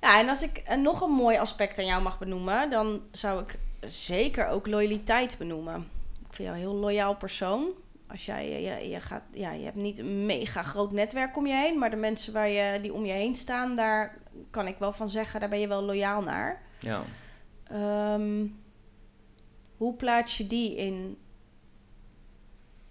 [0.00, 3.42] Ja, en als ik eh, nog een mooi aspect aan jou mag benoemen, dan zou
[3.42, 5.88] ik zeker ook loyaliteit benoemen.
[6.28, 7.70] Ik vind jou een heel loyaal persoon.
[8.06, 11.46] Als jij, je, je, je gaat, ja, je hebt niet een mega groot netwerk om
[11.46, 14.18] je heen, maar de mensen waar je, die om je heen staan, daar
[14.50, 16.62] kan ik wel van zeggen, daar ben je wel loyaal naar.
[16.80, 17.02] Ja.
[17.64, 18.46] Ehm,
[19.76, 21.18] hoe plaats je die in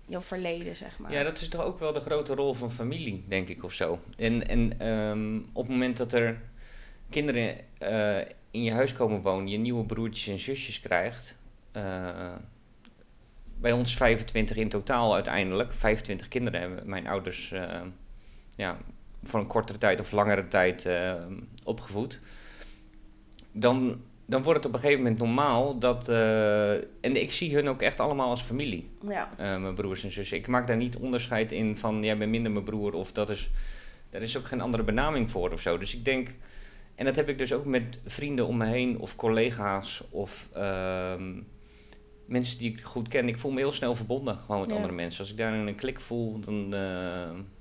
[0.06, 1.12] jouw verleden, zeg maar?
[1.12, 4.00] Ja, dat is toch ook wel de grote rol van familie, denk ik, of zo.
[4.18, 6.42] En, en ehm, op het moment dat er
[7.10, 8.20] kinderen eh,
[8.52, 11.38] in je huis komen wonen, je nieuwe broertjes en zusjes krijgt.
[11.72, 12.36] eh,
[13.60, 15.74] bij ons 25 in totaal uiteindelijk.
[15.74, 17.82] 25 kinderen hebben mijn ouders eh,
[18.56, 18.78] ja,
[19.24, 21.26] voor een kortere tijd of langere tijd eh,
[21.64, 22.20] opgevoed.
[23.52, 26.10] Dan, dan wordt het op een gegeven moment normaal dat.
[26.10, 29.30] eh, en ik zie hun ook echt allemaal als familie ja.
[29.38, 30.38] eh, mijn broers en zussen.
[30.38, 33.50] Ik maak daar niet onderscheid in van jij bent minder mijn broer of dat is.
[34.10, 35.78] Daar is ook geen andere benaming voor of zo.
[35.78, 36.34] Dus ik denk.
[36.96, 41.42] En dat heb ik dus ook met vrienden om me heen of collega's of ehm,
[42.26, 43.28] mensen die ik goed ken.
[43.28, 44.76] Ik voel me heel snel verbonden gewoon met Ja.
[44.76, 45.20] andere mensen.
[45.20, 46.74] Als ik daar een klik voel, dan,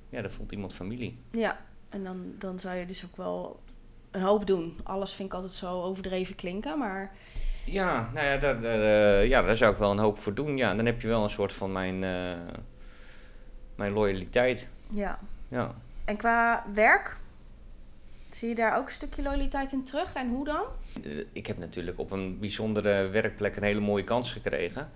[0.09, 1.19] ja, dan voelt iemand familie.
[1.31, 3.61] Ja, en dan, dan zou je dus ook wel
[4.11, 4.79] een hoop doen.
[4.83, 7.13] Alles vind ik altijd zo overdreven klinken, maar
[7.65, 8.81] Ja, nou ja daar, daar,
[9.21, 10.57] eh, ja, daar zou ik wel een hoop voor doen.
[10.57, 12.55] Ja, dan heb je wel een soort van mijn, eh,
[13.75, 14.69] mijn loyaliteit.
[14.89, 15.19] ja.
[15.49, 15.75] Ja.
[16.05, 17.17] En qua werk,
[18.27, 20.15] zie je daar ook een stukje loyaliteit in terug?
[20.15, 20.63] En hoe dan?
[21.05, 24.91] Eh, Ik heb natuurlijk op een bijzondere werkplek een hele mooie kans gekregen.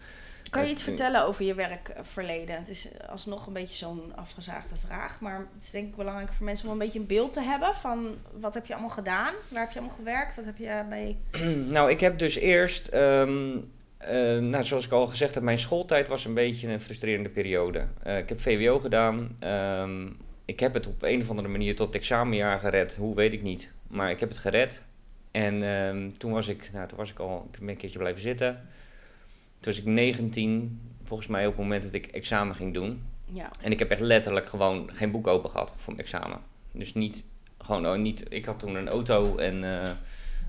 [0.51, 2.57] Kan je iets vind- vertellen over je werkverleden?
[2.57, 6.45] Het is alsnog een beetje zo'n afgezaagde vraag, maar het is denk ik belangrijk voor
[6.45, 9.35] mensen om een beetje een beeld te hebben van wat heb je allemaal gedaan?
[9.49, 10.37] Waar heb je allemaal gewerkt?
[10.37, 11.17] Wat heb je bij...
[11.75, 13.59] nou, ik heb dus eerst ehm,
[14.01, 17.87] eh, nou, zoals ik al gezegd heb, mijn schooltijd was een beetje een frustrerende periode.
[18.03, 19.37] Eh, ik heb VWO gedaan.
[19.39, 20.09] Ehm,
[20.45, 22.97] ik heb het op een of andere manier tot het examenjaar gered.
[22.97, 23.71] Hoe weet ik niet.
[23.87, 24.83] Maar ik heb het gered.
[25.31, 28.21] En ehm, toen was ik, nou, toen was ik al, ik ben een keertje blijven
[28.21, 28.69] zitten.
[29.61, 33.03] Toen was ik 19, volgens mij op het moment dat ik examen ging doen.
[33.25, 33.51] Ja.
[33.61, 36.40] En ik heb echt letterlijk gewoon geen boek open gehad voor mijn examen.
[36.73, 37.25] Dus niet,
[37.59, 39.90] gewoon, oh, niet, ik had toen een auto en eh,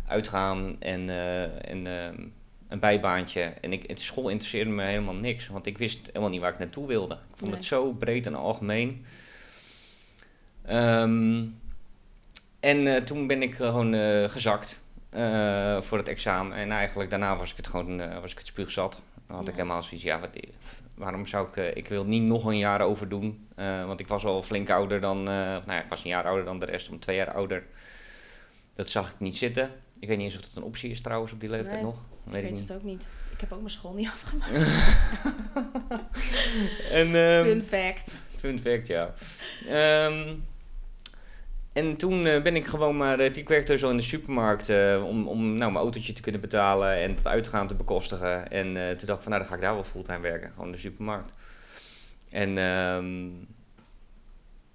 [0.08, 2.28] uitgaan en, eh, en ehm,
[2.68, 3.42] een bijbaantje.
[3.42, 6.88] En ik, school interesseerde me helemaal niks, want ik wist helemaal niet waar ik naartoe
[6.88, 7.14] wilde.
[7.14, 7.60] Ik vond Nee.
[7.60, 9.06] het zo breed en algemeen.
[10.66, 11.46] Ehm,
[12.60, 14.81] en eh, toen ben ik gewoon eh, gezakt
[15.12, 16.58] eh, voor het examen.
[16.58, 19.02] En eigenlijk daarna was ik het gewoon eh, was ik het spuugzat.
[19.28, 20.30] Dan had ik helemaal zoiets, ja, wat,
[20.96, 21.58] waarom zou ik...
[21.58, 23.48] eh, ik wil niet nog een jaar over doen.
[23.56, 25.18] eh, want ik was al flink ouder dan...
[25.20, 27.64] eh, nou ja, ik was een jaar ouder dan de rest, om twee jaar ouder.
[28.74, 29.70] Dat zag ik niet zitten.
[30.00, 31.96] Ik weet niet eens of dat een optie is trouwens op die leeftijd Nee, nog.
[31.96, 32.68] Ik Weet weet ik niet.
[32.68, 33.10] het ook niet.
[33.34, 34.52] Ik heb ook mijn school niet afgemaakt.
[36.92, 38.12] En, ehm, Fun fact.
[38.38, 39.14] Fun fact, ja.
[39.68, 40.36] Ehm,
[41.74, 43.20] en toen eh, ben ik gewoon maar...
[43.20, 46.42] eh, ik werkte zo in de supermarkt eh, om, om nou, mijn autootje te kunnen
[46.42, 48.52] betalen en het uitgaan te bekostigen.
[48.52, 50.50] En toen dacht ik van, nou, dan ga ik daar wel fulltime werken.
[50.50, 51.30] Gewoon in de supermarkt.
[52.30, 53.30] En ehm,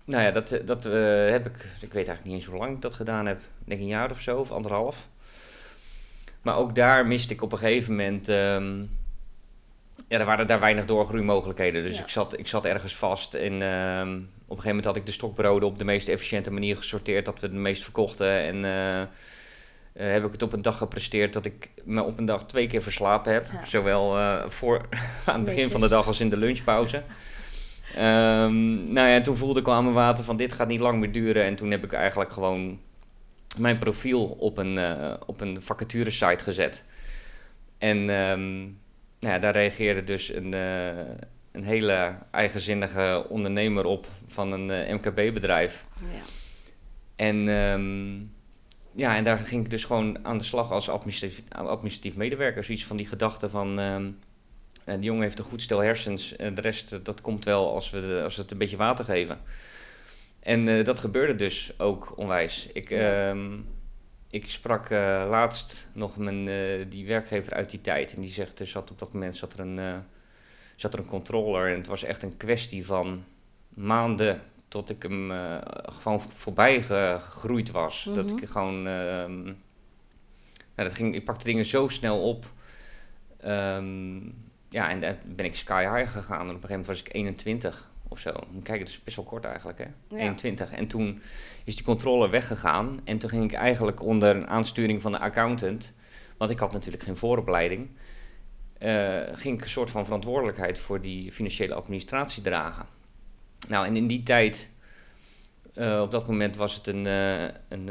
[0.04, 0.84] nou ja, dat, dat
[1.30, 1.56] heb ik...
[1.80, 3.38] Ik weet eigenlijk niet eens hoe lang ik dat gedaan heb.
[3.38, 5.08] Ik denk een jaar of zo, of anderhalf.
[6.42, 8.28] Maar ook daar miste ik op een gegeven moment...
[8.28, 8.84] ehm,
[10.08, 11.82] ja, er waren daar weinig doorgroeimogelijkheden.
[11.82, 12.02] Dus Ja.
[12.02, 13.34] ik, zat, ik zat ergens vast.
[13.34, 16.76] En ehm, op een gegeven moment had ik de stokbroden op de meest efficiënte manier
[16.76, 17.24] gesorteerd.
[17.24, 18.40] Dat we de meest verkochten.
[18.40, 19.08] En eh, eh,
[20.12, 22.82] heb ik het op een dag gepresteerd dat ik me op een dag twee keer
[22.82, 23.46] verslapen heb.
[23.52, 23.64] Ja.
[23.64, 24.88] Zowel eh, voor,
[25.26, 27.02] aan het begin van de dag als in de lunchpauze.
[27.94, 30.98] Ehm, nou ja, toen voelde ik al aan mijn water van dit gaat niet lang
[31.00, 31.44] meer duren.
[31.44, 32.80] En toen heb ik eigenlijk gewoon
[33.58, 36.84] mijn profiel op een, eh, op een vacaturesite gezet.
[37.78, 38.68] En ehm,
[39.20, 40.88] nou ja, daar reageerde dus een, eh,
[41.52, 45.84] een hele eigenzinnige ondernemer op van een eh, MKB-bedrijf.
[46.12, 46.22] Ja.
[47.16, 48.14] En, ehm,
[49.00, 52.64] ja, en daar ging ik dus gewoon aan de slag als administratief, administratief medewerker.
[52.64, 53.78] Zoiets van die gedachte van...
[53.78, 56.36] eh, die jongen heeft een goed stel hersens.
[56.36, 59.04] En de rest, dat komt wel als we, de- als we het een beetje water
[59.04, 59.40] geven.
[60.42, 62.68] En dat gebeurde dus ook onwijs.
[62.72, 63.28] Ik, Ja.
[63.30, 63.58] ehm,
[64.36, 68.14] ik sprak eh, laatst nog mijn, eh, die werkgever uit die tijd.
[68.14, 69.98] En die zegt, er zat op dat moment zat er, een, eh,
[70.76, 71.70] zat er een controller.
[71.72, 73.24] En het was echt een kwestie van
[73.68, 75.30] maanden tot ik hem
[75.82, 78.10] gewoon voorbij gegroeid was.
[78.14, 78.42] Dat Mhm.
[78.42, 78.86] ik gewoon...
[78.86, 79.42] ehm,
[80.74, 82.52] nou, dat ging, ik pakte dingen zo snel op.
[83.40, 84.16] Ehm,
[84.68, 86.40] ja, en dan ben ik sky high gegaan.
[86.48, 88.32] En op een gegeven moment was ik 21 of zo.
[88.62, 89.84] Kijk, dat is best wel kort eigenlijk, hè?
[90.08, 90.16] Ja.
[90.16, 90.72] 21.
[90.72, 91.22] En toen
[91.64, 93.00] is die controle weggegaan.
[93.04, 95.92] En toen ging ik eigenlijk onder een aansturing van de accountant...
[96.36, 97.88] want ik had natuurlijk geen vooropleiding...
[98.78, 102.86] eh, ging ik een soort van verantwoordelijkheid voor die financiële administratie dragen.
[103.68, 104.70] Nou, en in die tijd...
[105.74, 107.90] eh, op dat moment was het een, eh, een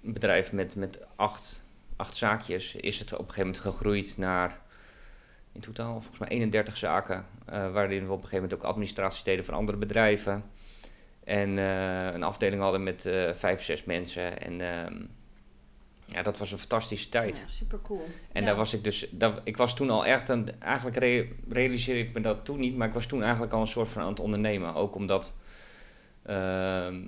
[0.00, 1.62] bedrijf met, met acht,
[1.96, 2.74] acht zaakjes.
[2.74, 4.61] Is het op een gegeven moment gegroeid naar
[5.52, 7.26] in totaal volgens mij 31 zaken.
[7.46, 10.44] eh, waarin we op een gegeven moment ook administratie deden voor andere bedrijven.
[11.24, 14.40] En eh, een afdeling hadden met eh, vijf, zes mensen.
[14.40, 15.02] En ehm,
[16.06, 17.38] ja, dat was een fantastische tijd.
[17.38, 18.04] Ja, super cool.
[18.32, 18.46] En Ja.
[18.46, 22.12] daar was ik dus, daar, ik was toen al echt, een, eigenlijk re- realiseerde ik
[22.12, 24.20] me dat toen niet, maar ik was toen eigenlijk al een soort van aan het
[24.20, 24.74] ondernemen.
[24.74, 25.32] Ook omdat,
[26.22, 27.00] ehm,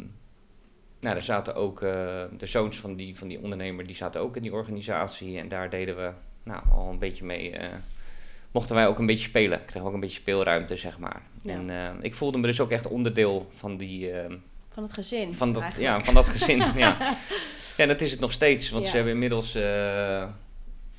[1.00, 4.42] nou, er zaten ook de zoons van die, van die ondernemer, die zaten ook in
[4.42, 5.38] die organisatie.
[5.38, 7.54] En daar deden we, nou, al een beetje mee,
[8.55, 9.61] mochten wij ook een beetje spelen.
[9.61, 11.23] Ik kreeg ook een beetje speelruimte, zeg maar.
[11.43, 11.53] Ja.
[11.53, 14.37] En eh, ik voelde me dus ook echt onderdeel van die, ehm,
[14.71, 15.35] Van het gezin.
[15.35, 15.93] van dat, eigenlijk.
[15.99, 16.59] ja, van dat gezin.
[16.85, 17.17] ja.
[17.77, 18.71] ja, dat is het nog steeds.
[18.71, 18.90] Want Ja.
[18.90, 19.55] ze hebben inmiddels.
[19.55, 20.29] eh,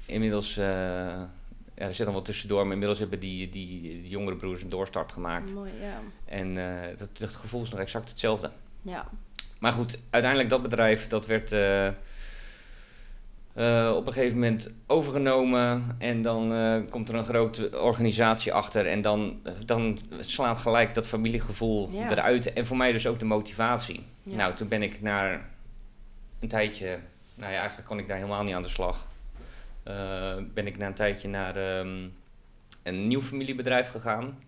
[0.06, 2.64] inmiddels eh, ja, er zit nog wat tussendoor.
[2.64, 5.54] Maar inmiddels hebben die, die, die jongere broers een doorstart gemaakt.
[5.54, 6.00] Mooi, ja.
[6.26, 6.56] En
[6.98, 8.52] dat, dat gevoel is nog exact hetzelfde.
[8.82, 9.10] Ja.
[9.60, 11.50] Maar goed, uiteindelijk dat bedrijf, dat werd
[13.56, 15.96] eh, eh, op een gegeven moment overgenomen.
[15.98, 18.88] En dan eh, komt er een grote organisatie achter.
[18.88, 22.10] En dan, dan slaat gelijk dat familiegevoel Ja.
[22.10, 22.54] eruit.
[22.54, 24.06] En voor mij dus ook de motivatie.
[24.24, 24.36] Ja.
[24.36, 25.50] Nou, toen ben ik naar
[26.40, 27.00] een tijdje...
[27.36, 29.06] Nou ja, eigenlijk kon ik daar helemaal niet aan de slag.
[29.84, 32.08] Eh, ben ik na een tijdje naar ehm,
[32.84, 34.40] een nieuw familiebedrijf gegaan.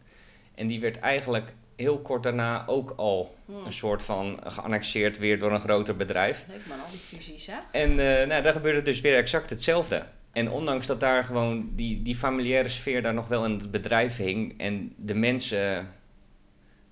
[0.55, 3.51] En die werd eigenlijk heel kort daarna ook al Hm.
[3.65, 6.45] een soort van geannexeerd weer door een groter bedrijf.
[6.47, 7.57] Leuk man, al die fusies, hè?
[7.71, 10.05] En eh, nou, daar gebeurde dus weer exact hetzelfde.
[10.31, 14.17] En ondanks dat daar gewoon die, die familiaire sfeer daar nog wel in het bedrijf
[14.17, 15.89] hing en de mensen,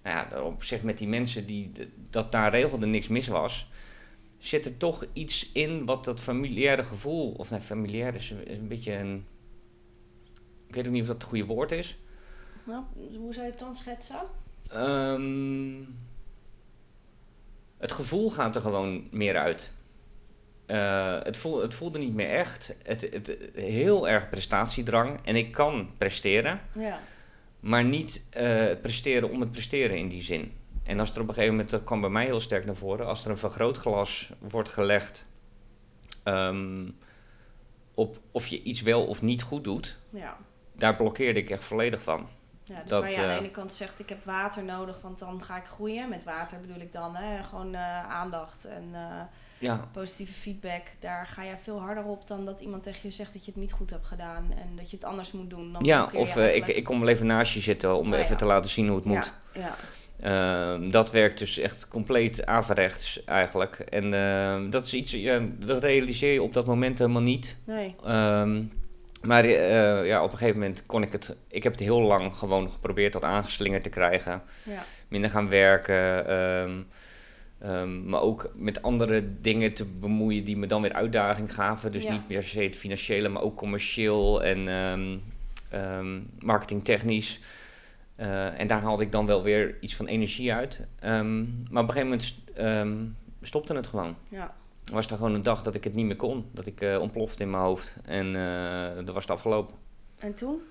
[0.03, 1.71] nou ja, op zich met die mensen die
[2.09, 3.69] dat daar regelde niks mis was,
[4.37, 8.57] zit er toch iets in wat dat familiaire gevoel, of nou, familiair is een, is
[8.57, 9.25] een beetje een,
[10.67, 11.97] ik weet ook niet of dat het goede woord is.
[12.63, 12.83] Nou,
[13.17, 14.19] hoe zou je het dan schetsen?
[14.71, 15.83] Ehm,
[17.77, 19.73] het gevoel gaat er gewoon meer uit.
[20.65, 22.75] Eh, het, voel, het voelde niet meer echt.
[22.83, 25.19] Het, het, heel erg prestatiedrang.
[25.23, 26.99] En ik kan presteren, Ja.
[27.59, 30.51] maar niet eh, presteren om het presteren in die zin.
[30.83, 33.05] En als er op een gegeven moment, dat kwam bij mij heel sterk naar voren,
[33.07, 35.25] als er een vergrootglas wordt gelegd
[36.23, 36.89] ehm,
[37.93, 40.37] op of je iets wel of niet goed doet, Ja.
[40.73, 42.27] daar blokkeerde ik echt volledig van.
[42.67, 45.01] Ja, dus Dat, waar je aan de eh, ene kant zegt, ik heb water nodig,
[45.01, 46.09] want dan ga ik groeien.
[46.09, 49.21] Met water bedoel ik dan hè, gewoon eh, aandacht en eh,
[49.57, 50.81] Ja, positieve feedback.
[50.99, 53.59] Daar ga je veel harder op dan dat iemand tegen je zegt dat je het
[53.59, 54.53] niet goed hebt gedaan.
[54.57, 55.73] En dat je het anders moet doen.
[55.73, 58.35] Dan ja of ik, ik kom wel even naast je zitten om Oh, even ja.
[58.35, 59.33] te laten zien hoe het moet.
[60.19, 63.79] Ehm, dat werkt dus echt compleet averechts eigenlijk.
[63.79, 67.57] En ehm, dat is iets, ja, dat realiseer je op dat moment helemaal niet.
[67.65, 67.95] Nee.
[68.03, 68.63] Ehm,
[69.25, 71.35] maar eh, ja, op een gegeven moment kon ik het...
[71.47, 74.41] Ik heb het heel lang gewoon geprobeerd dat aangeslingerd te krijgen.
[74.63, 74.83] Ja.
[75.07, 76.27] Minder gaan werken.
[76.27, 76.81] ehm,
[77.59, 81.91] ehm, maar ook met andere dingen te bemoeien die me dan weer uitdaging gaven.
[81.91, 82.11] Dus Ja.
[82.11, 87.39] niet per se het financiële, maar ook commercieel en ehm, marketingtechnisch.
[88.15, 90.79] Eh, en daar haalde ik dan wel weer iets van energie uit.
[91.01, 92.41] Maar op een gegeven moment st-
[93.41, 94.15] stopte het gewoon.
[94.29, 94.55] Ja.
[94.91, 96.49] Was er gewoon een dag dat ik het niet meer kon.
[96.51, 97.95] Dat ik eh, ontplofte in mijn hoofd.
[98.03, 99.75] En eh dat was het afgelopen.
[100.17, 100.61] En toen?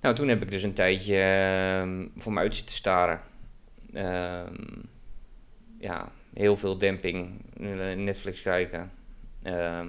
[0.00, 3.20] Nou, toen heb ik dus een tijdje ehm, voor me uit zitten staren.
[3.92, 4.54] Ehm,
[5.78, 7.44] ja, heel veel demping.
[7.60, 8.90] eh, Netflix kijken.
[9.42, 9.88] Ehm,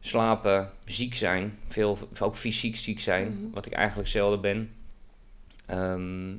[0.00, 1.58] slapen, ziek zijn.
[1.64, 3.50] Veel, ook fysiek ziek zijn, Mhm.
[3.54, 4.70] wat ik eigenlijk zelden ben.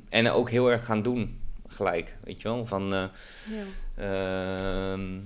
[0.08, 2.16] En ook heel erg gaan doen, gelijk.
[2.24, 2.86] Weet je wel, van...
[2.88, 3.10] Ja.
[3.96, 5.20] Ehm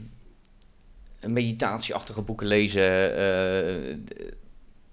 [1.26, 3.96] meditatieachtige boeken lezen, eh, eh,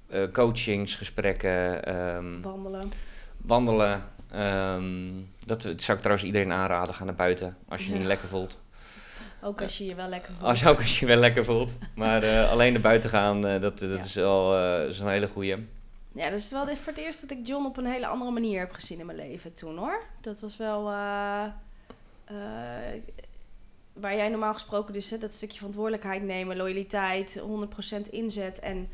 [0.07, 2.91] eh, coachings, gesprekken, ehm, Wandelen.
[3.38, 4.03] wandelen.
[4.31, 5.11] ehm,
[5.45, 6.93] dat, zou ik trouwens iedereen aanraden.
[6.93, 7.97] Ga naar buiten als je je Ja.
[7.99, 8.61] niet lekker voelt.
[9.41, 10.49] Ook als je je wel lekker voelt.
[10.49, 11.77] Als ook als je je wel lekker voelt.
[11.95, 13.97] Maar eh, alleen naar buiten gaan, dat, dat Ja.
[14.03, 14.57] is wel
[14.88, 15.67] is een hele goeie.
[16.11, 18.59] Ja, dat is wel voor het eerst dat ik John op een hele andere manier
[18.59, 20.03] heb gezien in mijn leven toen hoor.
[20.21, 20.93] Dat was wel.
[23.95, 27.41] Waar jij normaal gesproken dus hè, dat stukje verantwoordelijkheid nemen, loyaliteit,
[28.08, 28.89] 100% inzet en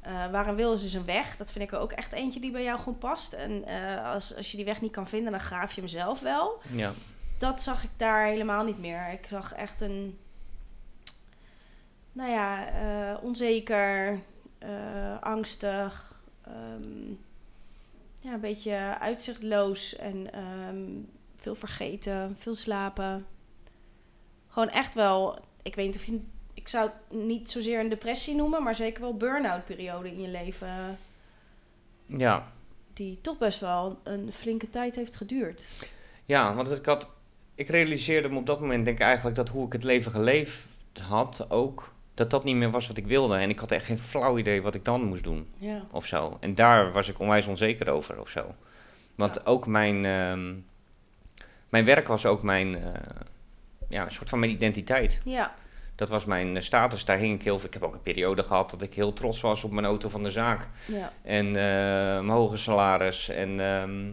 [0.00, 1.36] eh, waar een wil is, is een weg.
[1.36, 3.32] Dat vind ik er ook echt eentje die bij jou gewoon past.
[3.32, 6.20] En eh, als, als je die weg niet kan vinden, dan graaf je hem zelf
[6.20, 6.60] wel.
[6.72, 6.92] Ja,
[7.38, 9.12] Dat zag ik daar helemaal niet meer.
[9.12, 10.18] Ik zag echt een,
[12.12, 14.20] nou ja, eh, onzeker,
[15.20, 17.08] angstig, ehm,
[18.20, 20.86] ja, een beetje uitzichtloos en ehm,
[21.36, 23.26] veel vergeten, veel slapen.
[24.56, 26.20] Gewoon echt wel, ik weet niet of je,
[26.54, 30.28] ik zou het niet zozeer een depressie noemen, maar zeker wel burn-out periode in je
[30.28, 30.98] leven.
[32.06, 32.52] ja.
[32.92, 35.68] Die toch best wel een flinke tijd heeft geduurd.
[36.24, 37.08] ja want ik, had,
[37.54, 40.68] ik realiseerde me op dat moment denk ik eigenlijk dat hoe ik het leven geleefd
[41.02, 41.94] had ook...
[42.14, 43.36] Dat dat niet meer was wat ik wilde.
[43.36, 45.48] En ik had echt geen flauw idee wat ik dan moest doen.
[45.58, 45.82] Ja.
[45.90, 46.36] of zo.
[46.40, 48.54] En daar was ik onwijs onzeker over of zo.
[49.14, 49.40] Want Ja.
[49.44, 50.54] ook mijn, ehm,
[51.68, 52.92] mijn werk was ook mijn, eh,
[53.88, 55.20] ja, een soort van mijn identiteit.
[55.24, 55.54] Ja.
[55.94, 57.68] Dat was mijn eh, status, daar hing ik heel veel.
[57.68, 60.22] Ik heb ook een periode gehad dat ik heel trots was op mijn auto van
[60.22, 60.68] de zaak.
[60.86, 61.12] Ja.
[61.22, 61.54] En eh,
[62.24, 63.28] mijn hoge salaris.
[63.28, 64.12] En ehm,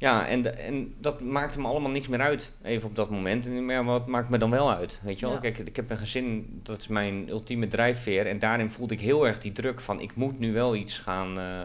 [0.00, 3.46] ja, en, en dat maakte me allemaal niks meer uit, even op dat moment.
[3.46, 5.00] En maar ja, wat maakt me dan wel uit?
[5.02, 5.34] Weet je wel?
[5.34, 5.40] Ja.
[5.40, 8.26] Kijk, ik heb een gezin, dat is mijn ultieme drijfveer.
[8.26, 11.38] En daarin voelde ik heel erg die druk van, ik moet nu wel iets gaan,
[11.38, 11.60] eh,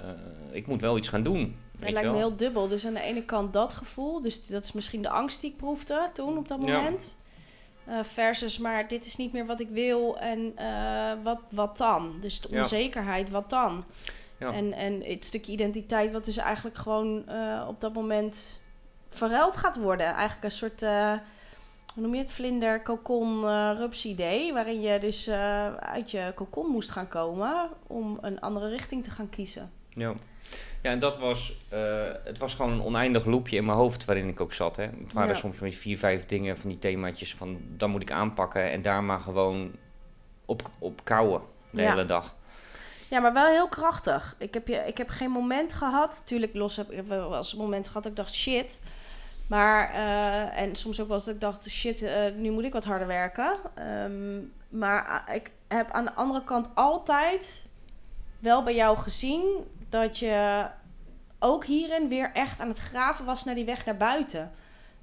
[0.52, 1.56] ik moet wel iets gaan doen.
[1.80, 2.68] Het lijkt me heel dubbel.
[2.68, 4.22] Dus aan de ene kant dat gevoel.
[4.22, 7.16] Dus dat is misschien de angst die ik proefde toen op dat moment.
[7.86, 10.18] Eh, versus, maar dit is niet meer wat ik wil.
[10.20, 12.16] En eh, wat, wat dan?
[12.20, 13.86] Dus de onzekerheid, wat dan?
[14.40, 14.54] Ja.
[14.54, 18.60] En, en het stukje identiteit, wat dus eigenlijk gewoon eh, op dat moment
[19.08, 20.06] verruild gaat worden.
[20.06, 22.34] Eigenlijk een soort, hoe noem je het?
[22.34, 24.54] Vlinder, kokon, eh rups idee.
[24.54, 25.30] Waarin je dus
[25.80, 29.72] uit je kokon moest gaan komen om een andere richting te gaan kiezen.
[29.96, 30.14] Ja.
[30.82, 34.28] Ja, en dat was, eh, het was gewoon een oneindig loopje in mijn hoofd waarin
[34.28, 34.76] ik ook zat.
[34.76, 34.84] Hè.
[34.84, 35.36] Het waren Ja.
[35.40, 39.04] soms met vier, vijf dingen van die themaatjes van, dan moet ik aanpakken en daar
[39.04, 39.72] maar gewoon
[40.46, 41.90] op, op kouwen de Ja.
[41.90, 42.36] hele dag.
[43.10, 44.36] Ja, maar wel heel krachtig.
[44.40, 46.22] Ik heb, je, ik heb geen moment gehad.
[46.26, 48.80] Tuurlijk, los heb ik wel eens een moment gehad dat ik dacht, shit.
[49.48, 52.74] Maar, eh, en soms ook wel eens dat ik dacht, shit, eh, nu moet ik
[52.74, 53.56] wat harder werken.
[53.76, 54.40] Ehm,
[54.80, 57.64] maar ah, ik heb aan de andere kant altijd
[58.40, 59.42] wel bij jou gezien
[60.02, 60.66] dat je
[61.40, 64.52] ook hierin weer echt aan het graven was naar die weg naar buiten.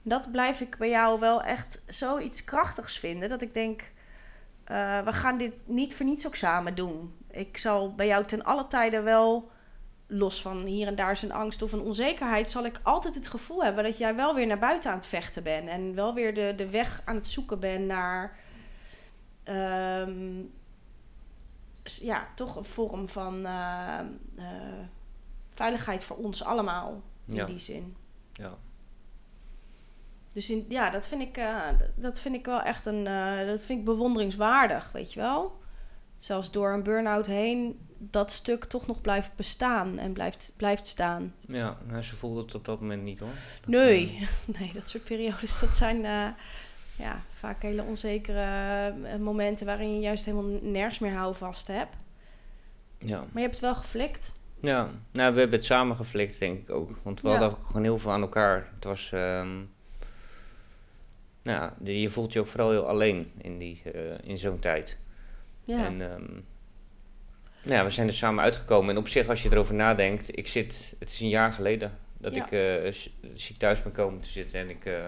[0.03, 3.28] Dat blijf ik bij jou wel echt zoiets krachtigs vinden.
[3.28, 3.93] Dat ik denk,
[4.64, 7.16] eh, we gaan dit niet voor niets ook samen doen.
[7.30, 9.51] Ik zal bij jou ten alle tijden wel,
[10.07, 13.64] los van hier en daar zijn angst of een onzekerheid, zal ik altijd het gevoel
[13.64, 15.68] hebben dat jij wel weer naar buiten aan het vechten bent.
[15.68, 18.36] En wel weer de, de weg aan het zoeken bent naar.
[19.45, 20.40] ehm,
[21.85, 23.99] ja, toch een vorm van eh,
[24.37, 24.45] eh,
[25.51, 27.03] veiligheid voor ons allemaal.
[27.26, 27.45] In Ja.
[27.45, 27.97] die zin.
[28.33, 28.55] Ja.
[30.33, 31.61] Dus in, ja, dat vind, ik, eh,
[31.95, 33.05] dat vind ik wel echt een.
[33.47, 35.61] dat vind ik bewonderingswaardig, weet je wel.
[36.16, 41.35] Zelfs door een burn-out heen dat stuk toch nog blijft bestaan en blijft, blijft staan.
[41.41, 43.28] Ja, nou, ze voelde het op dat moment niet hoor.
[43.61, 44.28] Dat, Nee,
[44.59, 46.05] nee, dat soort periodes, dat zijn
[46.97, 51.97] ja, vaak hele onzekere eh, momenten waarin je juist helemaal nergens meer houvast hebt.
[52.99, 53.18] ja.
[53.18, 54.32] Maar je hebt het wel geflikt.
[54.61, 56.90] Ja, nou, we hebben het samen geflikt, denk ik ook.
[57.03, 57.34] Want we Ja.
[57.36, 58.70] hadden ook gewoon heel veel aan elkaar.
[58.74, 59.12] Het was...
[59.12, 59.57] ehm,
[61.43, 64.99] nou, ja, je voelt je ook vooral heel alleen in, die, eh, in zo'n tijd.
[65.64, 65.84] Ja.
[65.84, 66.30] En ehm,
[67.62, 68.90] nou ja, we zijn er samen uitgekomen.
[68.90, 70.95] En op zich, als je erover nadenkt, ik zit...
[70.99, 72.47] Het is een jaar geleden dat Ja.
[72.47, 74.61] ik eh, z- ziek thuis ben komen te zitten.
[74.61, 74.84] En ik...
[74.84, 75.07] eh,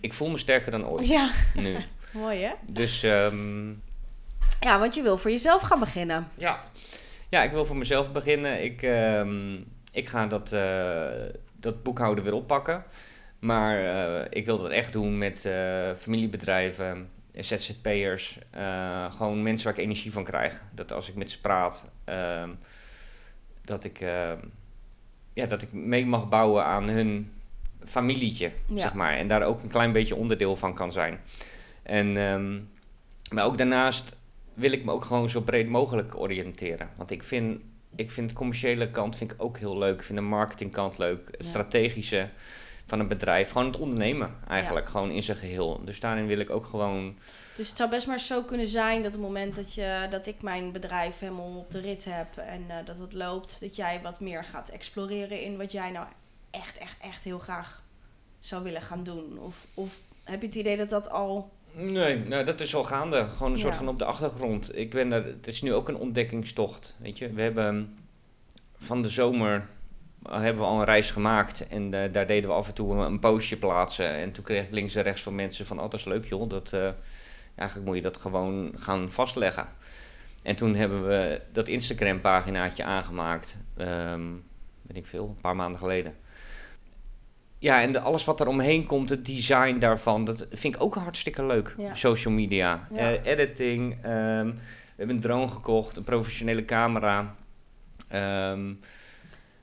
[0.00, 1.76] ik voel me sterker dan ooit ja, nu.
[2.12, 2.52] mooi hè?
[2.66, 3.68] Dus ehm,
[4.60, 6.28] Ja, want je wil voor jezelf gaan beginnen.
[6.36, 6.58] Ja.
[7.28, 8.64] ja, ik wil voor mezelf beginnen.
[8.64, 9.54] Ik, ehm,
[9.92, 11.10] ik ga dat, eh,
[11.52, 12.84] dat boekhouden weer oppakken.
[13.38, 18.38] Maar eh, ik wil dat echt doen met eh, familiebedrijven, ZZP'ers.
[19.16, 20.60] gewoon mensen waar ik energie van krijg.
[20.74, 22.50] Dat als ik met ze praat, ehm,
[23.64, 24.00] dat, ik,
[25.32, 27.37] ja, dat ik mee mag bouwen aan hun
[27.84, 28.78] familietje, Ja.
[28.78, 29.16] zeg maar.
[29.16, 31.20] En daar ook een klein beetje onderdeel van kan zijn.
[31.82, 32.60] En, ehm,
[33.34, 34.16] maar ook daarnaast
[34.54, 36.88] wil ik me ook gewoon zo breed mogelijk oriënteren.
[36.96, 37.60] Want ik vind,
[37.96, 39.94] ik vind de commerciële kant vind ik ook heel leuk.
[39.98, 41.26] Ik vind de marketingkant leuk.
[41.26, 41.48] Het Ja.
[41.48, 42.30] strategische
[42.86, 43.50] van een bedrijf.
[43.50, 44.84] Gewoon het ondernemen eigenlijk.
[44.86, 44.90] Ja.
[44.92, 45.80] Gewoon in zijn geheel.
[45.84, 47.18] Dus daarin wil ik ook gewoon...
[47.56, 50.26] Dus het zou best maar zo kunnen zijn dat op het moment dat, je, dat
[50.26, 54.00] ik mijn bedrijf helemaal op de rit heb en eh, dat het loopt, dat jij
[54.02, 56.06] wat meer gaat exploreren in wat jij nou
[56.60, 57.82] echt, echt, echt heel graag
[58.40, 59.38] zou willen gaan doen.
[59.38, 61.52] Of, of heb je het idee dat dat al.
[61.72, 63.28] Nee, nou, dat is al gaande.
[63.28, 64.76] Gewoon een soort van op de achtergrond.
[64.76, 66.94] Ik ben er, het is nu ook een ontdekkingstocht.
[66.98, 67.98] Weet je, we hebben
[68.78, 69.68] van de zomer
[70.22, 71.66] eh, hebben we al een reis gemaakt.
[71.66, 74.10] En eh, daar deden we af en toe een, een postje plaatsen.
[74.10, 75.76] En toen kreeg ik links en rechts van mensen van...
[75.76, 76.48] Oh, dat is leuk joh.
[76.48, 76.90] Dat, eh,
[77.54, 79.66] eigenlijk moet je dat gewoon gaan vastleggen.
[80.42, 83.58] En toen hebben we dat Instagram paginaatje aangemaakt.
[83.76, 84.32] ehm
[84.88, 86.16] weet ik veel, een paar maanden geleden.
[87.58, 90.94] Ja, en de, alles wat er omheen komt, het design daarvan, dat vind ik ook
[90.94, 91.74] hartstikke leuk.
[91.78, 91.94] Ja.
[91.94, 92.98] Social media, Ja.
[93.14, 93.92] eh, editing.
[94.02, 97.34] ehm, we hebben een drone gekocht, een professionele camera.
[98.08, 98.74] Ehm,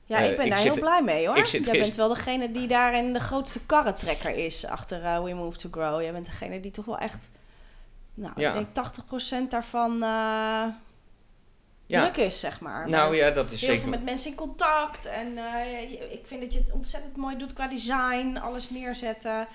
[0.08, 1.36] Ja, Eh, ik ben ik daar zit- heel blij mee hoor.
[1.46, 5.68] Jij bent wel degene die daarin de grootste karretrekker is achter eh, We Move to
[5.72, 6.00] Grow.
[6.00, 7.30] Jij bent degene die toch wel echt,
[8.14, 8.48] nou, Ja.
[8.48, 9.98] ik denk 80% daarvan
[11.86, 12.88] ja, druk is, zeg maar.
[12.88, 13.82] nou Maar ja, dat is heel zeker.
[13.82, 15.06] veel met mensen in contact.
[15.06, 18.36] En eh, ik vind dat je het ontzettend mooi doet qua design.
[18.42, 19.46] Alles neerzetten,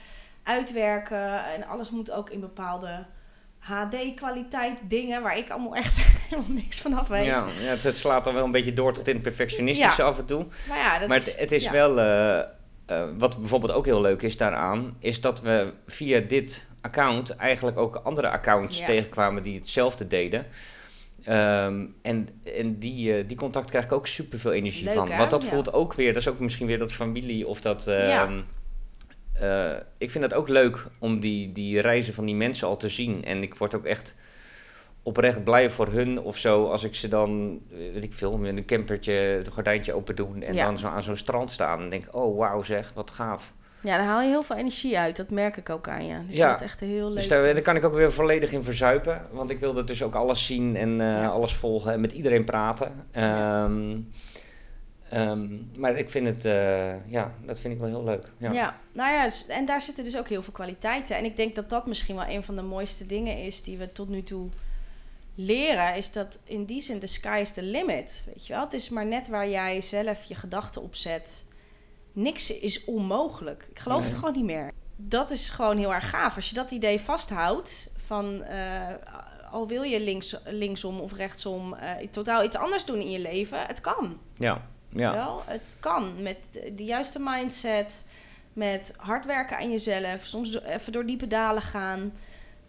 [0.44, 1.46] uitwerken.
[1.46, 3.06] En alles moet ook in bepaalde
[3.60, 5.22] HD-kwaliteit dingen...
[5.22, 5.98] waar ik allemaal echt
[6.30, 7.26] helemaal niks van af weet.
[7.26, 10.26] Ja, ja, het- slaat dan wel een beetje door tot in het perfectionistische af en
[10.26, 10.46] toe.
[10.68, 12.46] Maar ja, dat maar is, het, het is wel, eh, eh,
[13.18, 17.96] wat bijvoorbeeld ook heel leuk is daaraan, is dat we via dit account eigenlijk ook
[17.96, 20.46] andere accounts tegenkwamen die hetzelfde deden.
[21.24, 25.10] Ehm, en en die, eh, die contact krijg ik ook super veel energie Leuk, van.
[25.12, 25.18] hè?
[25.18, 25.50] Want dat Ja.
[25.50, 27.84] voelt ook weer, dat is ook misschien weer dat familie of dat.
[27.86, 28.24] Ja.
[28.28, 28.42] ehm,
[29.34, 32.90] eh, ik vind het ook leuk om die, die reizen van die mensen al te
[32.90, 33.24] zien.
[33.24, 34.16] En ik word ook echt
[35.04, 36.66] oprecht blij voor hun of zo.
[36.70, 40.42] Als ik ze dan, eh, weet ik veel, met een campertje het gordijntje open doen.
[40.42, 40.66] En Ja.
[40.66, 41.82] dan zo aan zo'n strand staan.
[41.82, 43.54] En denk, oh wauw zeg, wat gaaf.
[43.82, 45.18] Ja, daar haal je heel veel energie uit.
[45.18, 46.16] Dat merk ik ook aan je.
[46.28, 46.50] Ik Ja.
[46.50, 47.16] vind echt heel leuk.
[47.18, 49.22] Dus daar, daar kan ik ook weer volledig in verzuipen.
[49.32, 51.28] Want ik wil dat dus ook alles zien en eh, Ja.
[51.28, 51.92] alles volgen.
[51.92, 53.06] En met iedereen praten.
[53.12, 53.98] Ehm,
[55.10, 58.24] ehm, maar ik vind het, eh, ja, dat vind ik wel heel leuk.
[58.38, 58.52] Ja.
[58.52, 58.76] Ja.
[58.94, 61.16] nou ja, s- en daar zitten dus ook heel veel kwaliteiten.
[61.16, 63.92] En ik denk dat dat misschien wel een van de mooiste dingen is die we
[63.92, 64.48] tot nu toe
[65.36, 65.96] leren.
[65.96, 68.24] Is dat in die zin de sky is the limit.
[68.26, 68.64] Weet je wel?
[68.64, 71.44] Het is maar net waar jij zelf je gedachten op zet.
[72.14, 73.68] Niks is onmogelijk.
[73.70, 74.72] Ik geloof het gewoon niet meer.
[74.96, 76.36] Dat is gewoon heel erg gaaf.
[76.36, 78.44] Als je dat idee vasthoudt van...
[78.44, 78.88] eh,
[79.52, 83.60] al wil je links, linksom of rechtsom eh, totaal iets anders doen in je leven,
[83.66, 84.18] het kan.
[84.38, 85.12] Ja, ja.
[85.12, 88.06] Wel, het kan met de juiste mindset,
[88.54, 92.14] met hard werken aan jezelf, soms do- even door diepe dalen gaan.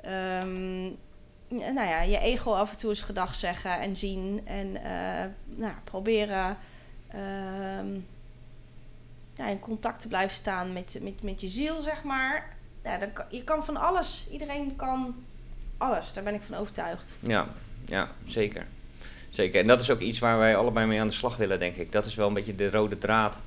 [0.00, 0.82] Ehm,
[1.48, 5.72] nou ja, je ego af en toe eens gedag zeggen en zien en eh, nou,
[5.84, 6.56] proberen
[7.08, 7.98] ehm,
[9.42, 12.56] ja, in contact te blijven staan met, met, met je ziel, zeg maar.
[12.84, 15.14] Ja, dan kan, je kan van alles, iedereen kan
[15.78, 16.12] alles.
[16.12, 17.16] Daar ben ik van overtuigd.
[17.20, 17.48] Ja,
[17.86, 18.66] ja, zeker.
[19.28, 19.60] Zeker.
[19.60, 21.92] En dat is ook iets waar wij allebei mee aan de slag willen, denk ik.
[21.92, 23.42] Dat is wel een beetje de rode draad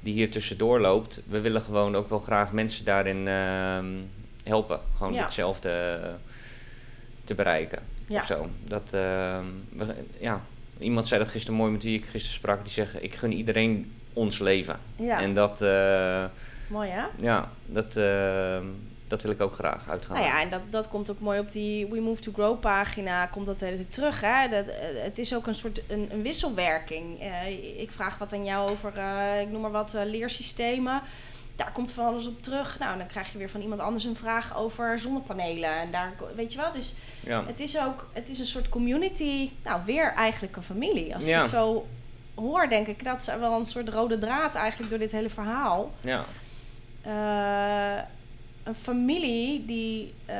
[0.00, 1.22] die hier tussendoor loopt.
[1.26, 3.94] We willen gewoon ook wel graag mensen daarin ehm,
[4.44, 4.80] helpen.
[4.96, 5.22] Gewoon Ja.
[5.22, 5.70] hetzelfde
[6.04, 6.14] eh,
[7.24, 7.82] te bereiken.
[8.08, 8.18] Ja.
[8.20, 8.48] Of zo.
[8.64, 10.44] Dat, ehm, we- ja.
[10.78, 12.64] Iemand zei dat gisteren mooi met wie ik gisteren sprak.
[12.64, 14.78] Die zegt, ik gun iedereen ons leven.
[14.96, 16.24] Ja, En dat, eh,
[16.68, 17.04] mooi hè?
[17.16, 18.66] ja, dat, ehm,
[19.08, 20.16] dat wil ik ook graag uitgaan.
[20.16, 23.26] Nou ja, en dat, dat komt ook mooi op die We Move to Grow pagina.
[23.26, 24.20] Komt dat de hele tijd terug.
[24.20, 24.48] Hè?
[24.48, 27.20] Dat, eh, het is ook een soort een, een wisselwerking.
[27.20, 31.02] Eh, ik vraag wat aan jou over, eh, ik noem maar wat, eh, leersystemen.
[31.56, 32.78] Daar komt van alles op terug.
[32.78, 35.70] Nou, dan krijg je weer van iemand anders een vraag over zonnepanelen.
[35.80, 37.44] En daar, weet je wel, dus Ja.
[37.46, 39.50] het is ook, het is een soort community.
[39.62, 41.14] Nou, weer eigenlijk een familie.
[41.14, 41.40] Als Ja.
[41.40, 41.86] het zo
[42.34, 45.90] hoor, denk ik, dat is wel een soort rode draad eigenlijk door dit hele verhaal.
[46.00, 46.24] ja.
[47.02, 48.02] Eh,
[48.64, 50.36] een familie die eh,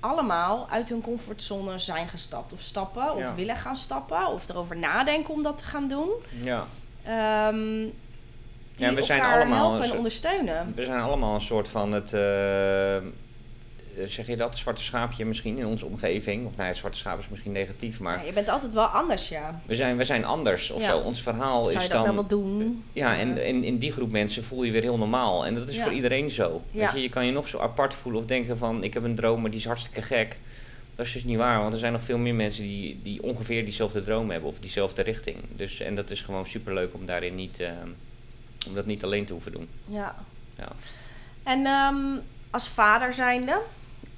[0.00, 2.52] allemaal uit hun comfortzone zijn gestapt.
[2.52, 3.34] Of stappen, of Ja.
[3.34, 4.26] willen gaan stappen.
[4.26, 6.10] Of erover nadenken om dat te gaan doen.
[6.30, 6.64] ja.
[7.04, 7.58] Ehm,
[8.76, 10.72] die Ja, we zijn allemaal helpen en ondersteunen.
[10.74, 12.96] We zijn allemaal een soort van het, eh,
[14.06, 16.46] zeg je dat, zwarte schaapje misschien in onze omgeving.
[16.46, 19.28] Of nou, het zwarte schaap is misschien negatief, maar Ja, je bent altijd wel anders,
[19.28, 19.60] ja.
[19.66, 20.86] we, zijn, we zijn anders of Ja.
[20.88, 20.98] zo.
[20.98, 22.14] Ons verhaal Zou is je dat dan...
[22.14, 22.84] nou wel doen?
[22.92, 25.46] Ja, en Eh, in, in die groep mensen voel je weer heel normaal.
[25.46, 25.82] En dat is Ja.
[25.82, 26.62] voor iedereen zo.
[26.70, 26.80] Ja.
[26.80, 28.84] Weet je, je kan je nog zo apart voelen of denken van...
[28.84, 30.38] ik heb een droom, maar die is hartstikke gek.
[30.94, 32.62] Dat is dus niet waar, want er zijn nog veel meer mensen...
[32.62, 35.36] die, die ongeveer diezelfde droom hebben of diezelfde richting.
[35.56, 37.60] Dus, en dat is gewoon superleuk om daarin niet...
[37.60, 37.70] eh,
[38.66, 39.68] om dat niet alleen te hoeven doen.
[39.88, 40.14] Ja.
[40.58, 40.68] Ja.
[41.42, 41.96] En ehm,
[42.50, 43.60] als vader zijnde,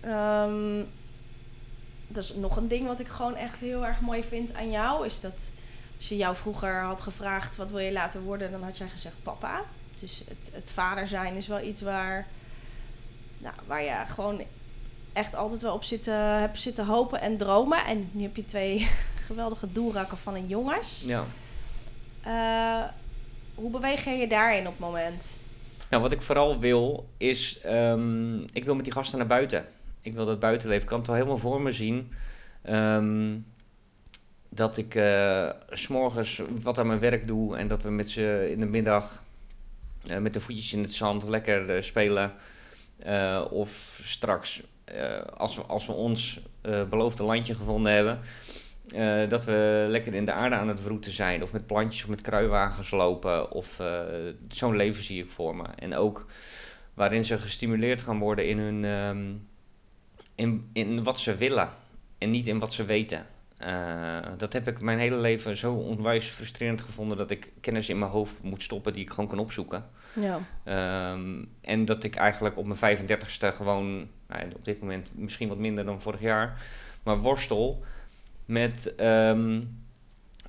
[0.06, 0.84] ehm,
[2.08, 5.06] dat is nog een ding wat ik gewoon echt heel erg mooi vind aan jou,
[5.06, 5.50] is dat
[5.96, 9.22] als je jou vroeger had gevraagd wat wil je later worden, dan had jij gezegd
[9.22, 9.62] papa.
[10.00, 12.26] Dus het, het vader zijn is wel iets waar,
[13.38, 14.42] nou, waar je gewoon
[15.12, 17.84] echt altijd wel op zitten, hebt zitten hopen en dromen.
[17.84, 18.88] En nu heb je twee
[19.26, 21.02] geweldige doelrakken van een jongens.
[21.06, 21.24] Ja.
[22.22, 22.88] Eh,
[23.54, 25.36] hoe beweeg je je daarin op het moment?
[25.90, 29.66] Nou, wat ik vooral wil is, ehm, ik wil met die gasten naar buiten.
[30.06, 30.82] Ik wil dat buitenleven.
[30.82, 32.12] Ik kan het al helemaal voor me zien.
[32.62, 33.38] ehm,
[34.50, 38.48] dat ik eh, s s'morgens wat aan mijn werk doe en dat we met ze
[38.50, 39.22] in de middag
[40.06, 42.32] eh, met de voetjes in het zand lekker eh, spelen.
[42.98, 48.20] Eh, of straks, eh, als, we, als we ons eh, beloofde landje gevonden hebben,
[48.94, 51.42] eh, dat we lekker in de aarde aan het wroeten zijn.
[51.42, 53.50] Of met plantjes of met kruiwagens lopen.
[53.50, 54.00] Of eh,
[54.48, 55.64] zo'n leven zie ik voor me.
[55.78, 56.26] En ook
[56.94, 59.34] waarin ze gestimuleerd gaan worden in, hun, ehm,
[60.36, 61.68] in, in wat ze willen.
[62.18, 63.26] En niet in wat ze weten.
[63.56, 67.98] Eh, dat heb ik mijn hele leven zo onwijs frustrerend gevonden dat ik kennis in
[67.98, 69.84] mijn hoofd moet stoppen die ik gewoon kan opzoeken.
[70.20, 70.38] Ja.
[70.64, 75.58] Ehm, en dat ik eigenlijk op mijn 35ste gewoon, nou, op dit moment misschien wat
[75.58, 76.62] minder dan vorig jaar,
[77.02, 77.82] maar worstel
[78.44, 79.62] met ehm,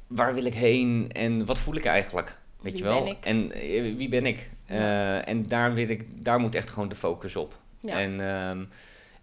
[0.07, 2.37] waar wil ik heen en wat voel ik eigenlijk?
[2.61, 3.17] Weet Wie je wel?
[3.21, 4.49] En eh, wie ben ik?
[4.65, 7.59] Eh, en daar, wil ik, daar moet echt gewoon de focus op.
[7.79, 7.99] Ja.
[7.99, 8.65] En, ehm,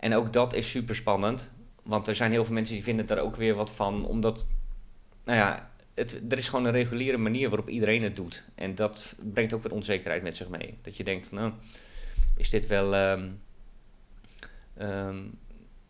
[0.05, 1.51] en ook dat is super spannend.
[1.83, 4.07] Want er zijn heel veel mensen die vinden daar ook weer wat van.
[4.07, 4.47] Omdat,
[5.25, 8.45] nou ja, het, er is gewoon een reguliere manier waarop iedereen het doet.
[8.55, 10.79] En dat brengt ook weer onzekerheid met zich mee.
[10.83, 11.53] Dat je denkt van, nou,
[12.37, 12.95] is dit wel...
[12.95, 13.29] ehm,
[14.77, 15.15] ehm,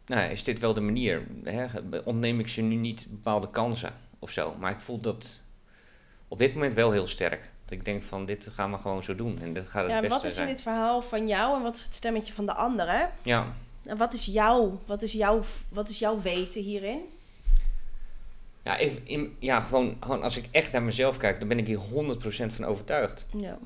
[0.06, 1.26] nou, ja, is dit wel de manier?
[1.44, 1.66] Hè?
[2.04, 4.54] Ontneem ik ze nu niet bepaalde kansen of zo?
[4.58, 5.40] Maar ik voel dat
[6.28, 7.50] op dit moment wel heel sterk.
[7.64, 9.38] Dat ik denk van, dit gaan we gewoon zo doen.
[9.40, 10.48] En dit gaat het Ja, beste wat is in zijn.
[10.48, 13.10] dit verhaal van jou en wat is het stemmetje van de ander?
[13.22, 13.54] Ja,
[13.84, 17.00] En wat is jouw, wat is jouw, wat is jouw weten hierin?
[18.64, 21.78] Ja, in, ja gewoon, gewoon als ik echt naar mezelf kijk, dan ben ik hier
[21.78, 21.82] 100%
[22.46, 23.26] van overtuigd.
[23.36, 23.58] Ja.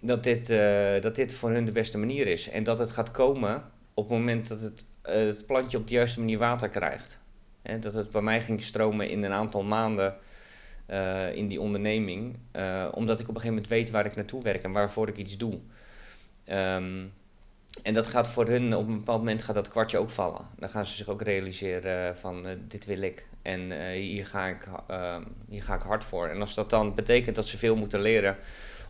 [0.00, 2.48] Dat dit, eh, dat dit voor hun de beste manier is.
[2.48, 3.64] En dat het gaat komen
[3.94, 7.20] op het moment dat het, eh, het plantje op de juiste manier water krijgt.
[7.62, 10.16] Hè, dat het bij mij ging stromen in een aantal maanden
[10.86, 12.36] eh, in die onderneming.
[12.92, 15.36] omdat ik op een gegeven moment weet waar ik naartoe werk en waarvoor ik iets
[15.36, 15.58] doe.
[16.44, 17.04] Ehm,
[17.82, 20.46] en dat gaat voor hun, op een bepaald moment gaat dat kwartje ook vallen.
[20.56, 23.26] Dan gaan ze zich ook realiseren van eh, dit wil ik.
[23.42, 26.28] En eh, hier, ga ik, ehm, hier ga ik hard voor.
[26.28, 28.36] En als dat dan betekent dat ze veel moeten leren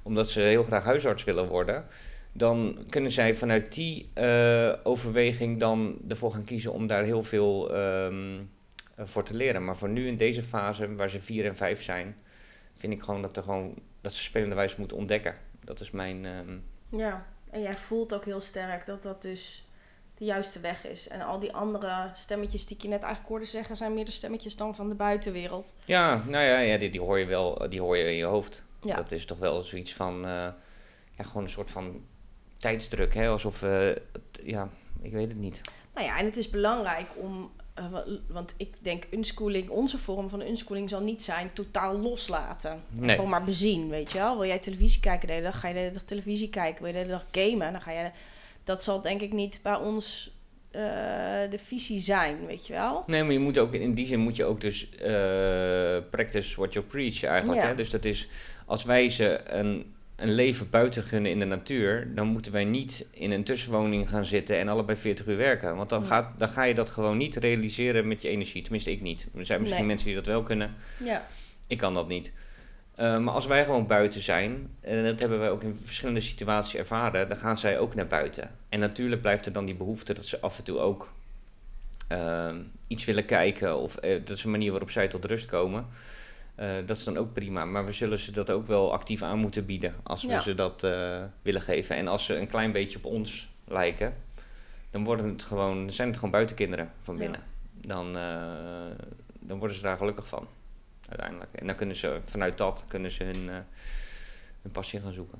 [0.03, 1.85] omdat ze heel graag huisarts willen worden,
[2.33, 7.75] dan kunnen zij vanuit die eh, overweging dan ervoor gaan kiezen om daar heel veel
[7.75, 8.41] ehm,
[8.95, 9.65] eh, voor te leren.
[9.65, 12.17] Maar voor nu in deze fase, waar ze vier en vijf zijn,
[12.75, 15.35] vind ik gewoon dat, er gewoon, dat ze spelende wijze moeten ontdekken.
[15.65, 16.25] Dat is mijn.
[16.25, 16.59] ehm,
[16.91, 17.27] ja.
[17.51, 19.67] En jij voelt ook heel sterk dat dat dus
[20.15, 21.09] de juiste weg is.
[21.09, 24.11] En al die andere stemmetjes die ik je net eigenlijk hoorde zeggen, zijn meer de
[24.11, 25.75] stemmetjes dan van de buitenwereld.
[25.85, 28.65] ja, nou ja, ja die, die hoor je wel, die hoor je in je hoofd.
[28.83, 28.97] Ja.
[28.97, 30.31] Dat is toch wel zoiets van, eh,
[31.17, 32.05] ja, gewoon een soort van
[32.57, 33.29] tijdsdruk, hè?
[33.29, 34.01] Alsof, het-
[34.43, 34.69] ja,
[35.03, 35.61] ik weet het niet.
[35.95, 37.51] Nou ja, en het is belangrijk om
[38.29, 42.71] want ik denk unschooling, onze vorm van unschooling zal niet zijn totaal loslaten.
[42.71, 43.15] En Nee.
[43.15, 44.39] Gewoon maar bezien, weet je wel.
[44.39, 46.83] Wil jij televisie kijken de hele dag, ga je de hele dag televisie kijken.
[46.83, 48.11] Wil je de hele dag gamen, dan ga je...
[48.65, 50.37] Dat zal denk ik niet bij ons
[50.71, 50.83] eh,
[51.51, 53.03] de visie zijn, weet je wel.
[53.07, 56.73] Nee, maar je moet ook in die zin moet je ook dus eh, practice what
[56.73, 57.61] you preach eigenlijk.
[57.61, 57.67] Ja.
[57.67, 57.75] Hè?
[57.75, 58.29] Dus dat is
[58.67, 63.07] als wij ze een, een leven buiten gunnen in de natuur, dan moeten wij niet
[63.11, 65.77] in een tussenwoning gaan zitten en allebei 40 uur werken.
[65.77, 68.63] Want dan, gaat, dan ga je dat gewoon niet realiseren met je energie.
[68.63, 69.27] Tenminste, ik niet.
[69.35, 69.89] Er zijn misschien Nee.
[69.91, 70.75] mensen die dat wel kunnen.
[71.05, 71.27] Ja,
[71.67, 72.33] Ik kan dat niet.
[72.95, 76.75] Eh, maar als wij gewoon buiten zijn, en dat hebben wij ook in verschillende situaties
[76.75, 78.51] ervaren, dan gaan zij ook naar buiten.
[78.69, 81.13] En natuurlijk blijft er dan die behoefte dat ze af en toe ook
[82.09, 82.55] eh,
[82.87, 85.87] iets willen kijken, of eh, dat is een manier waarop zij tot rust komen.
[86.59, 89.39] Eh, dat is dan ook prima, maar we zullen ze dat ook wel actief aan
[89.39, 90.41] moeten bieden als we Ja.
[90.41, 91.97] ze dat eh, willen geven.
[91.97, 94.17] En als ze een klein beetje op ons lijken,
[94.91, 97.21] dan worden het gewoon, zijn het gewoon buitenkinderen van Ja.
[97.21, 97.41] binnen.
[97.73, 98.97] Dan, eh,
[99.41, 100.47] dan worden ze daar gelukkig van
[101.09, 101.53] uiteindelijk.
[101.53, 103.49] En dan kunnen ze vanuit dat kunnen ze hun,
[104.63, 105.39] hun passie gaan zoeken.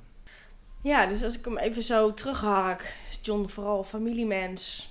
[0.83, 4.91] Ja, dus als ik hem even zo terughark, is John vooral familiemens,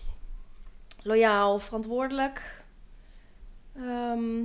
[1.03, 2.63] loyaal, verantwoordelijk.
[3.75, 4.43] Ehm,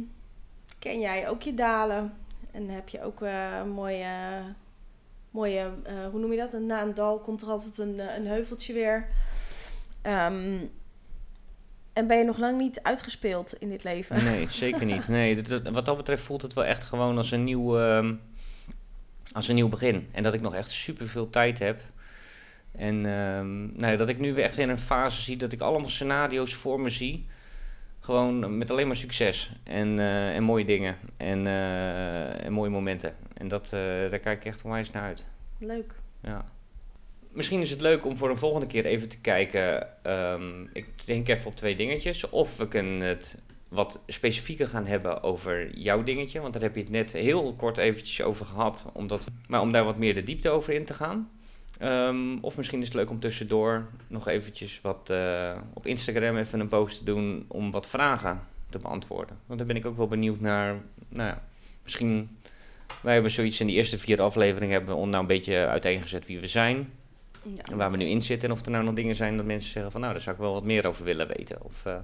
[0.83, 2.13] ken jij ook je dalen
[2.51, 4.07] en heb je ook een mooie,
[5.31, 6.61] mooie eh, hoe noem je dat?
[6.61, 9.09] Na een dal komt er altijd een, eh, een heuveltje weer.
[10.03, 10.59] Ehm,
[11.93, 14.25] en ben je nog lang niet uitgespeeld in dit leven?
[14.25, 15.09] Nee, zeker niet.
[15.09, 18.15] Nee, wat dat betreft voelt het wel echt gewoon als een nieuw, ehm,
[19.33, 20.09] als een nieuw begin.
[20.13, 21.81] En dat ik nog echt super veel tijd heb.
[22.73, 25.89] En ehm, nou dat ik nu weer echt in een fase zie dat ik allemaal
[25.89, 27.27] scenario's voor me zie.
[28.03, 33.15] Gewoon met alleen maar succes en, eh, en mooie dingen en, eh, en mooie momenten.
[33.35, 35.27] En dat, eh, daar kijk ik echt onwijs naar uit.
[35.59, 35.95] Leuk.
[36.23, 36.45] Ja.
[37.31, 39.89] Misschien is het leuk om voor een volgende keer even te kijken.
[40.05, 42.31] ehm, ik denk even op twee dingetjes.
[42.31, 43.39] Of we kunnen het
[43.69, 46.41] wat specifieker gaan hebben over jouw dingetje.
[46.41, 48.87] Want daar heb je het net heel kort eventjes over gehad.
[48.93, 51.31] Omdat, maar om daar wat meer de diepte over in te gaan.
[51.83, 56.61] Ehm, of misschien is het leuk om tussendoor nog eventjes wat eh, op Instagram even
[56.61, 59.39] een post te doen om wat vragen te beantwoorden.
[59.47, 60.83] Want daar ben ik ook wel benieuwd naar.
[61.09, 61.43] Nou ja,
[61.83, 62.39] misschien
[63.01, 66.41] wij hebben zoiets in die eerste vier afleveringen hebben we nou een beetje uiteengezet wie
[66.41, 66.93] we zijn.
[67.43, 68.49] Ja, En waar we nu in zitten.
[68.49, 70.43] En of er nou nog dingen zijn dat mensen zeggen van nou, daar zou ik
[70.43, 71.63] wel wat meer over willen weten.
[71.63, 71.97] Of eh,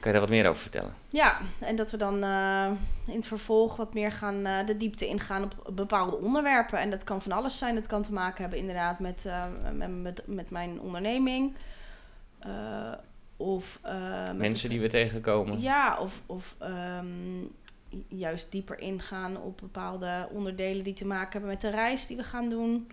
[0.00, 0.94] kan je daar wat meer over vertellen?
[1.08, 2.70] Ja, en dat we dan eh,
[3.06, 6.78] in het vervolg wat meer gaan eh, de diepte ingaan op bepaalde onderwerpen.
[6.78, 7.74] En dat kan van alles zijn.
[7.74, 11.54] Dat kan te maken hebben inderdaad met, eh, met, met, met mijn onderneming.
[13.36, 15.60] Of Mensen het- die we tegenkomen.
[15.60, 17.06] Ja, of, of ehm,
[18.08, 22.22] juist dieper ingaan op bepaalde onderdelen die te maken hebben met de reis die we
[22.22, 22.90] gaan doen.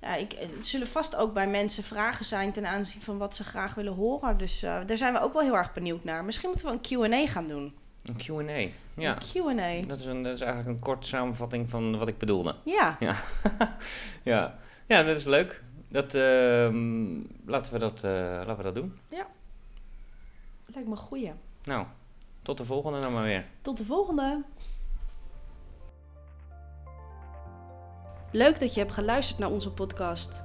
[0.00, 3.44] Ja, ik, er zullen vast ook bij mensen vragen zijn ten aanzien van wat ze
[3.44, 4.36] graag willen horen.
[4.38, 6.24] Dus eh, daar zijn we ook wel heel erg benieuwd naar.
[6.24, 7.74] Misschien moeten we een Q&A gaan doen.
[8.04, 8.68] Een Q&A.
[8.94, 9.86] Ja, Een Q&A.
[9.86, 12.54] dat is, een, dat is eigenlijk een korte samenvatting van wat ik bedoelde.
[12.64, 12.96] Ja,
[14.22, 15.62] Ja, ja dat is leuk.
[15.88, 18.10] Dat, ehm, laten, we dat, eh,
[18.46, 18.98] laten we dat doen.
[20.66, 21.32] lijkt me een goeie.
[21.64, 21.86] Nou,
[22.42, 23.46] tot de volgende dan maar weer.
[23.62, 24.42] Tot de volgende.
[28.30, 30.44] Leuk dat je hebt geluisterd naar onze podcast.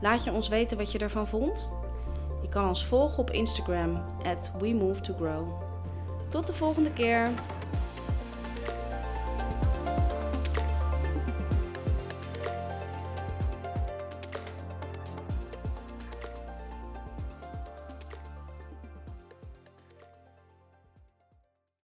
[0.00, 1.70] Laat je ons weten wat je ervan vond.
[2.42, 5.46] Je kan ons volgen op Instagram at WeMoveToGrow.
[6.30, 7.30] Tot de volgende keer.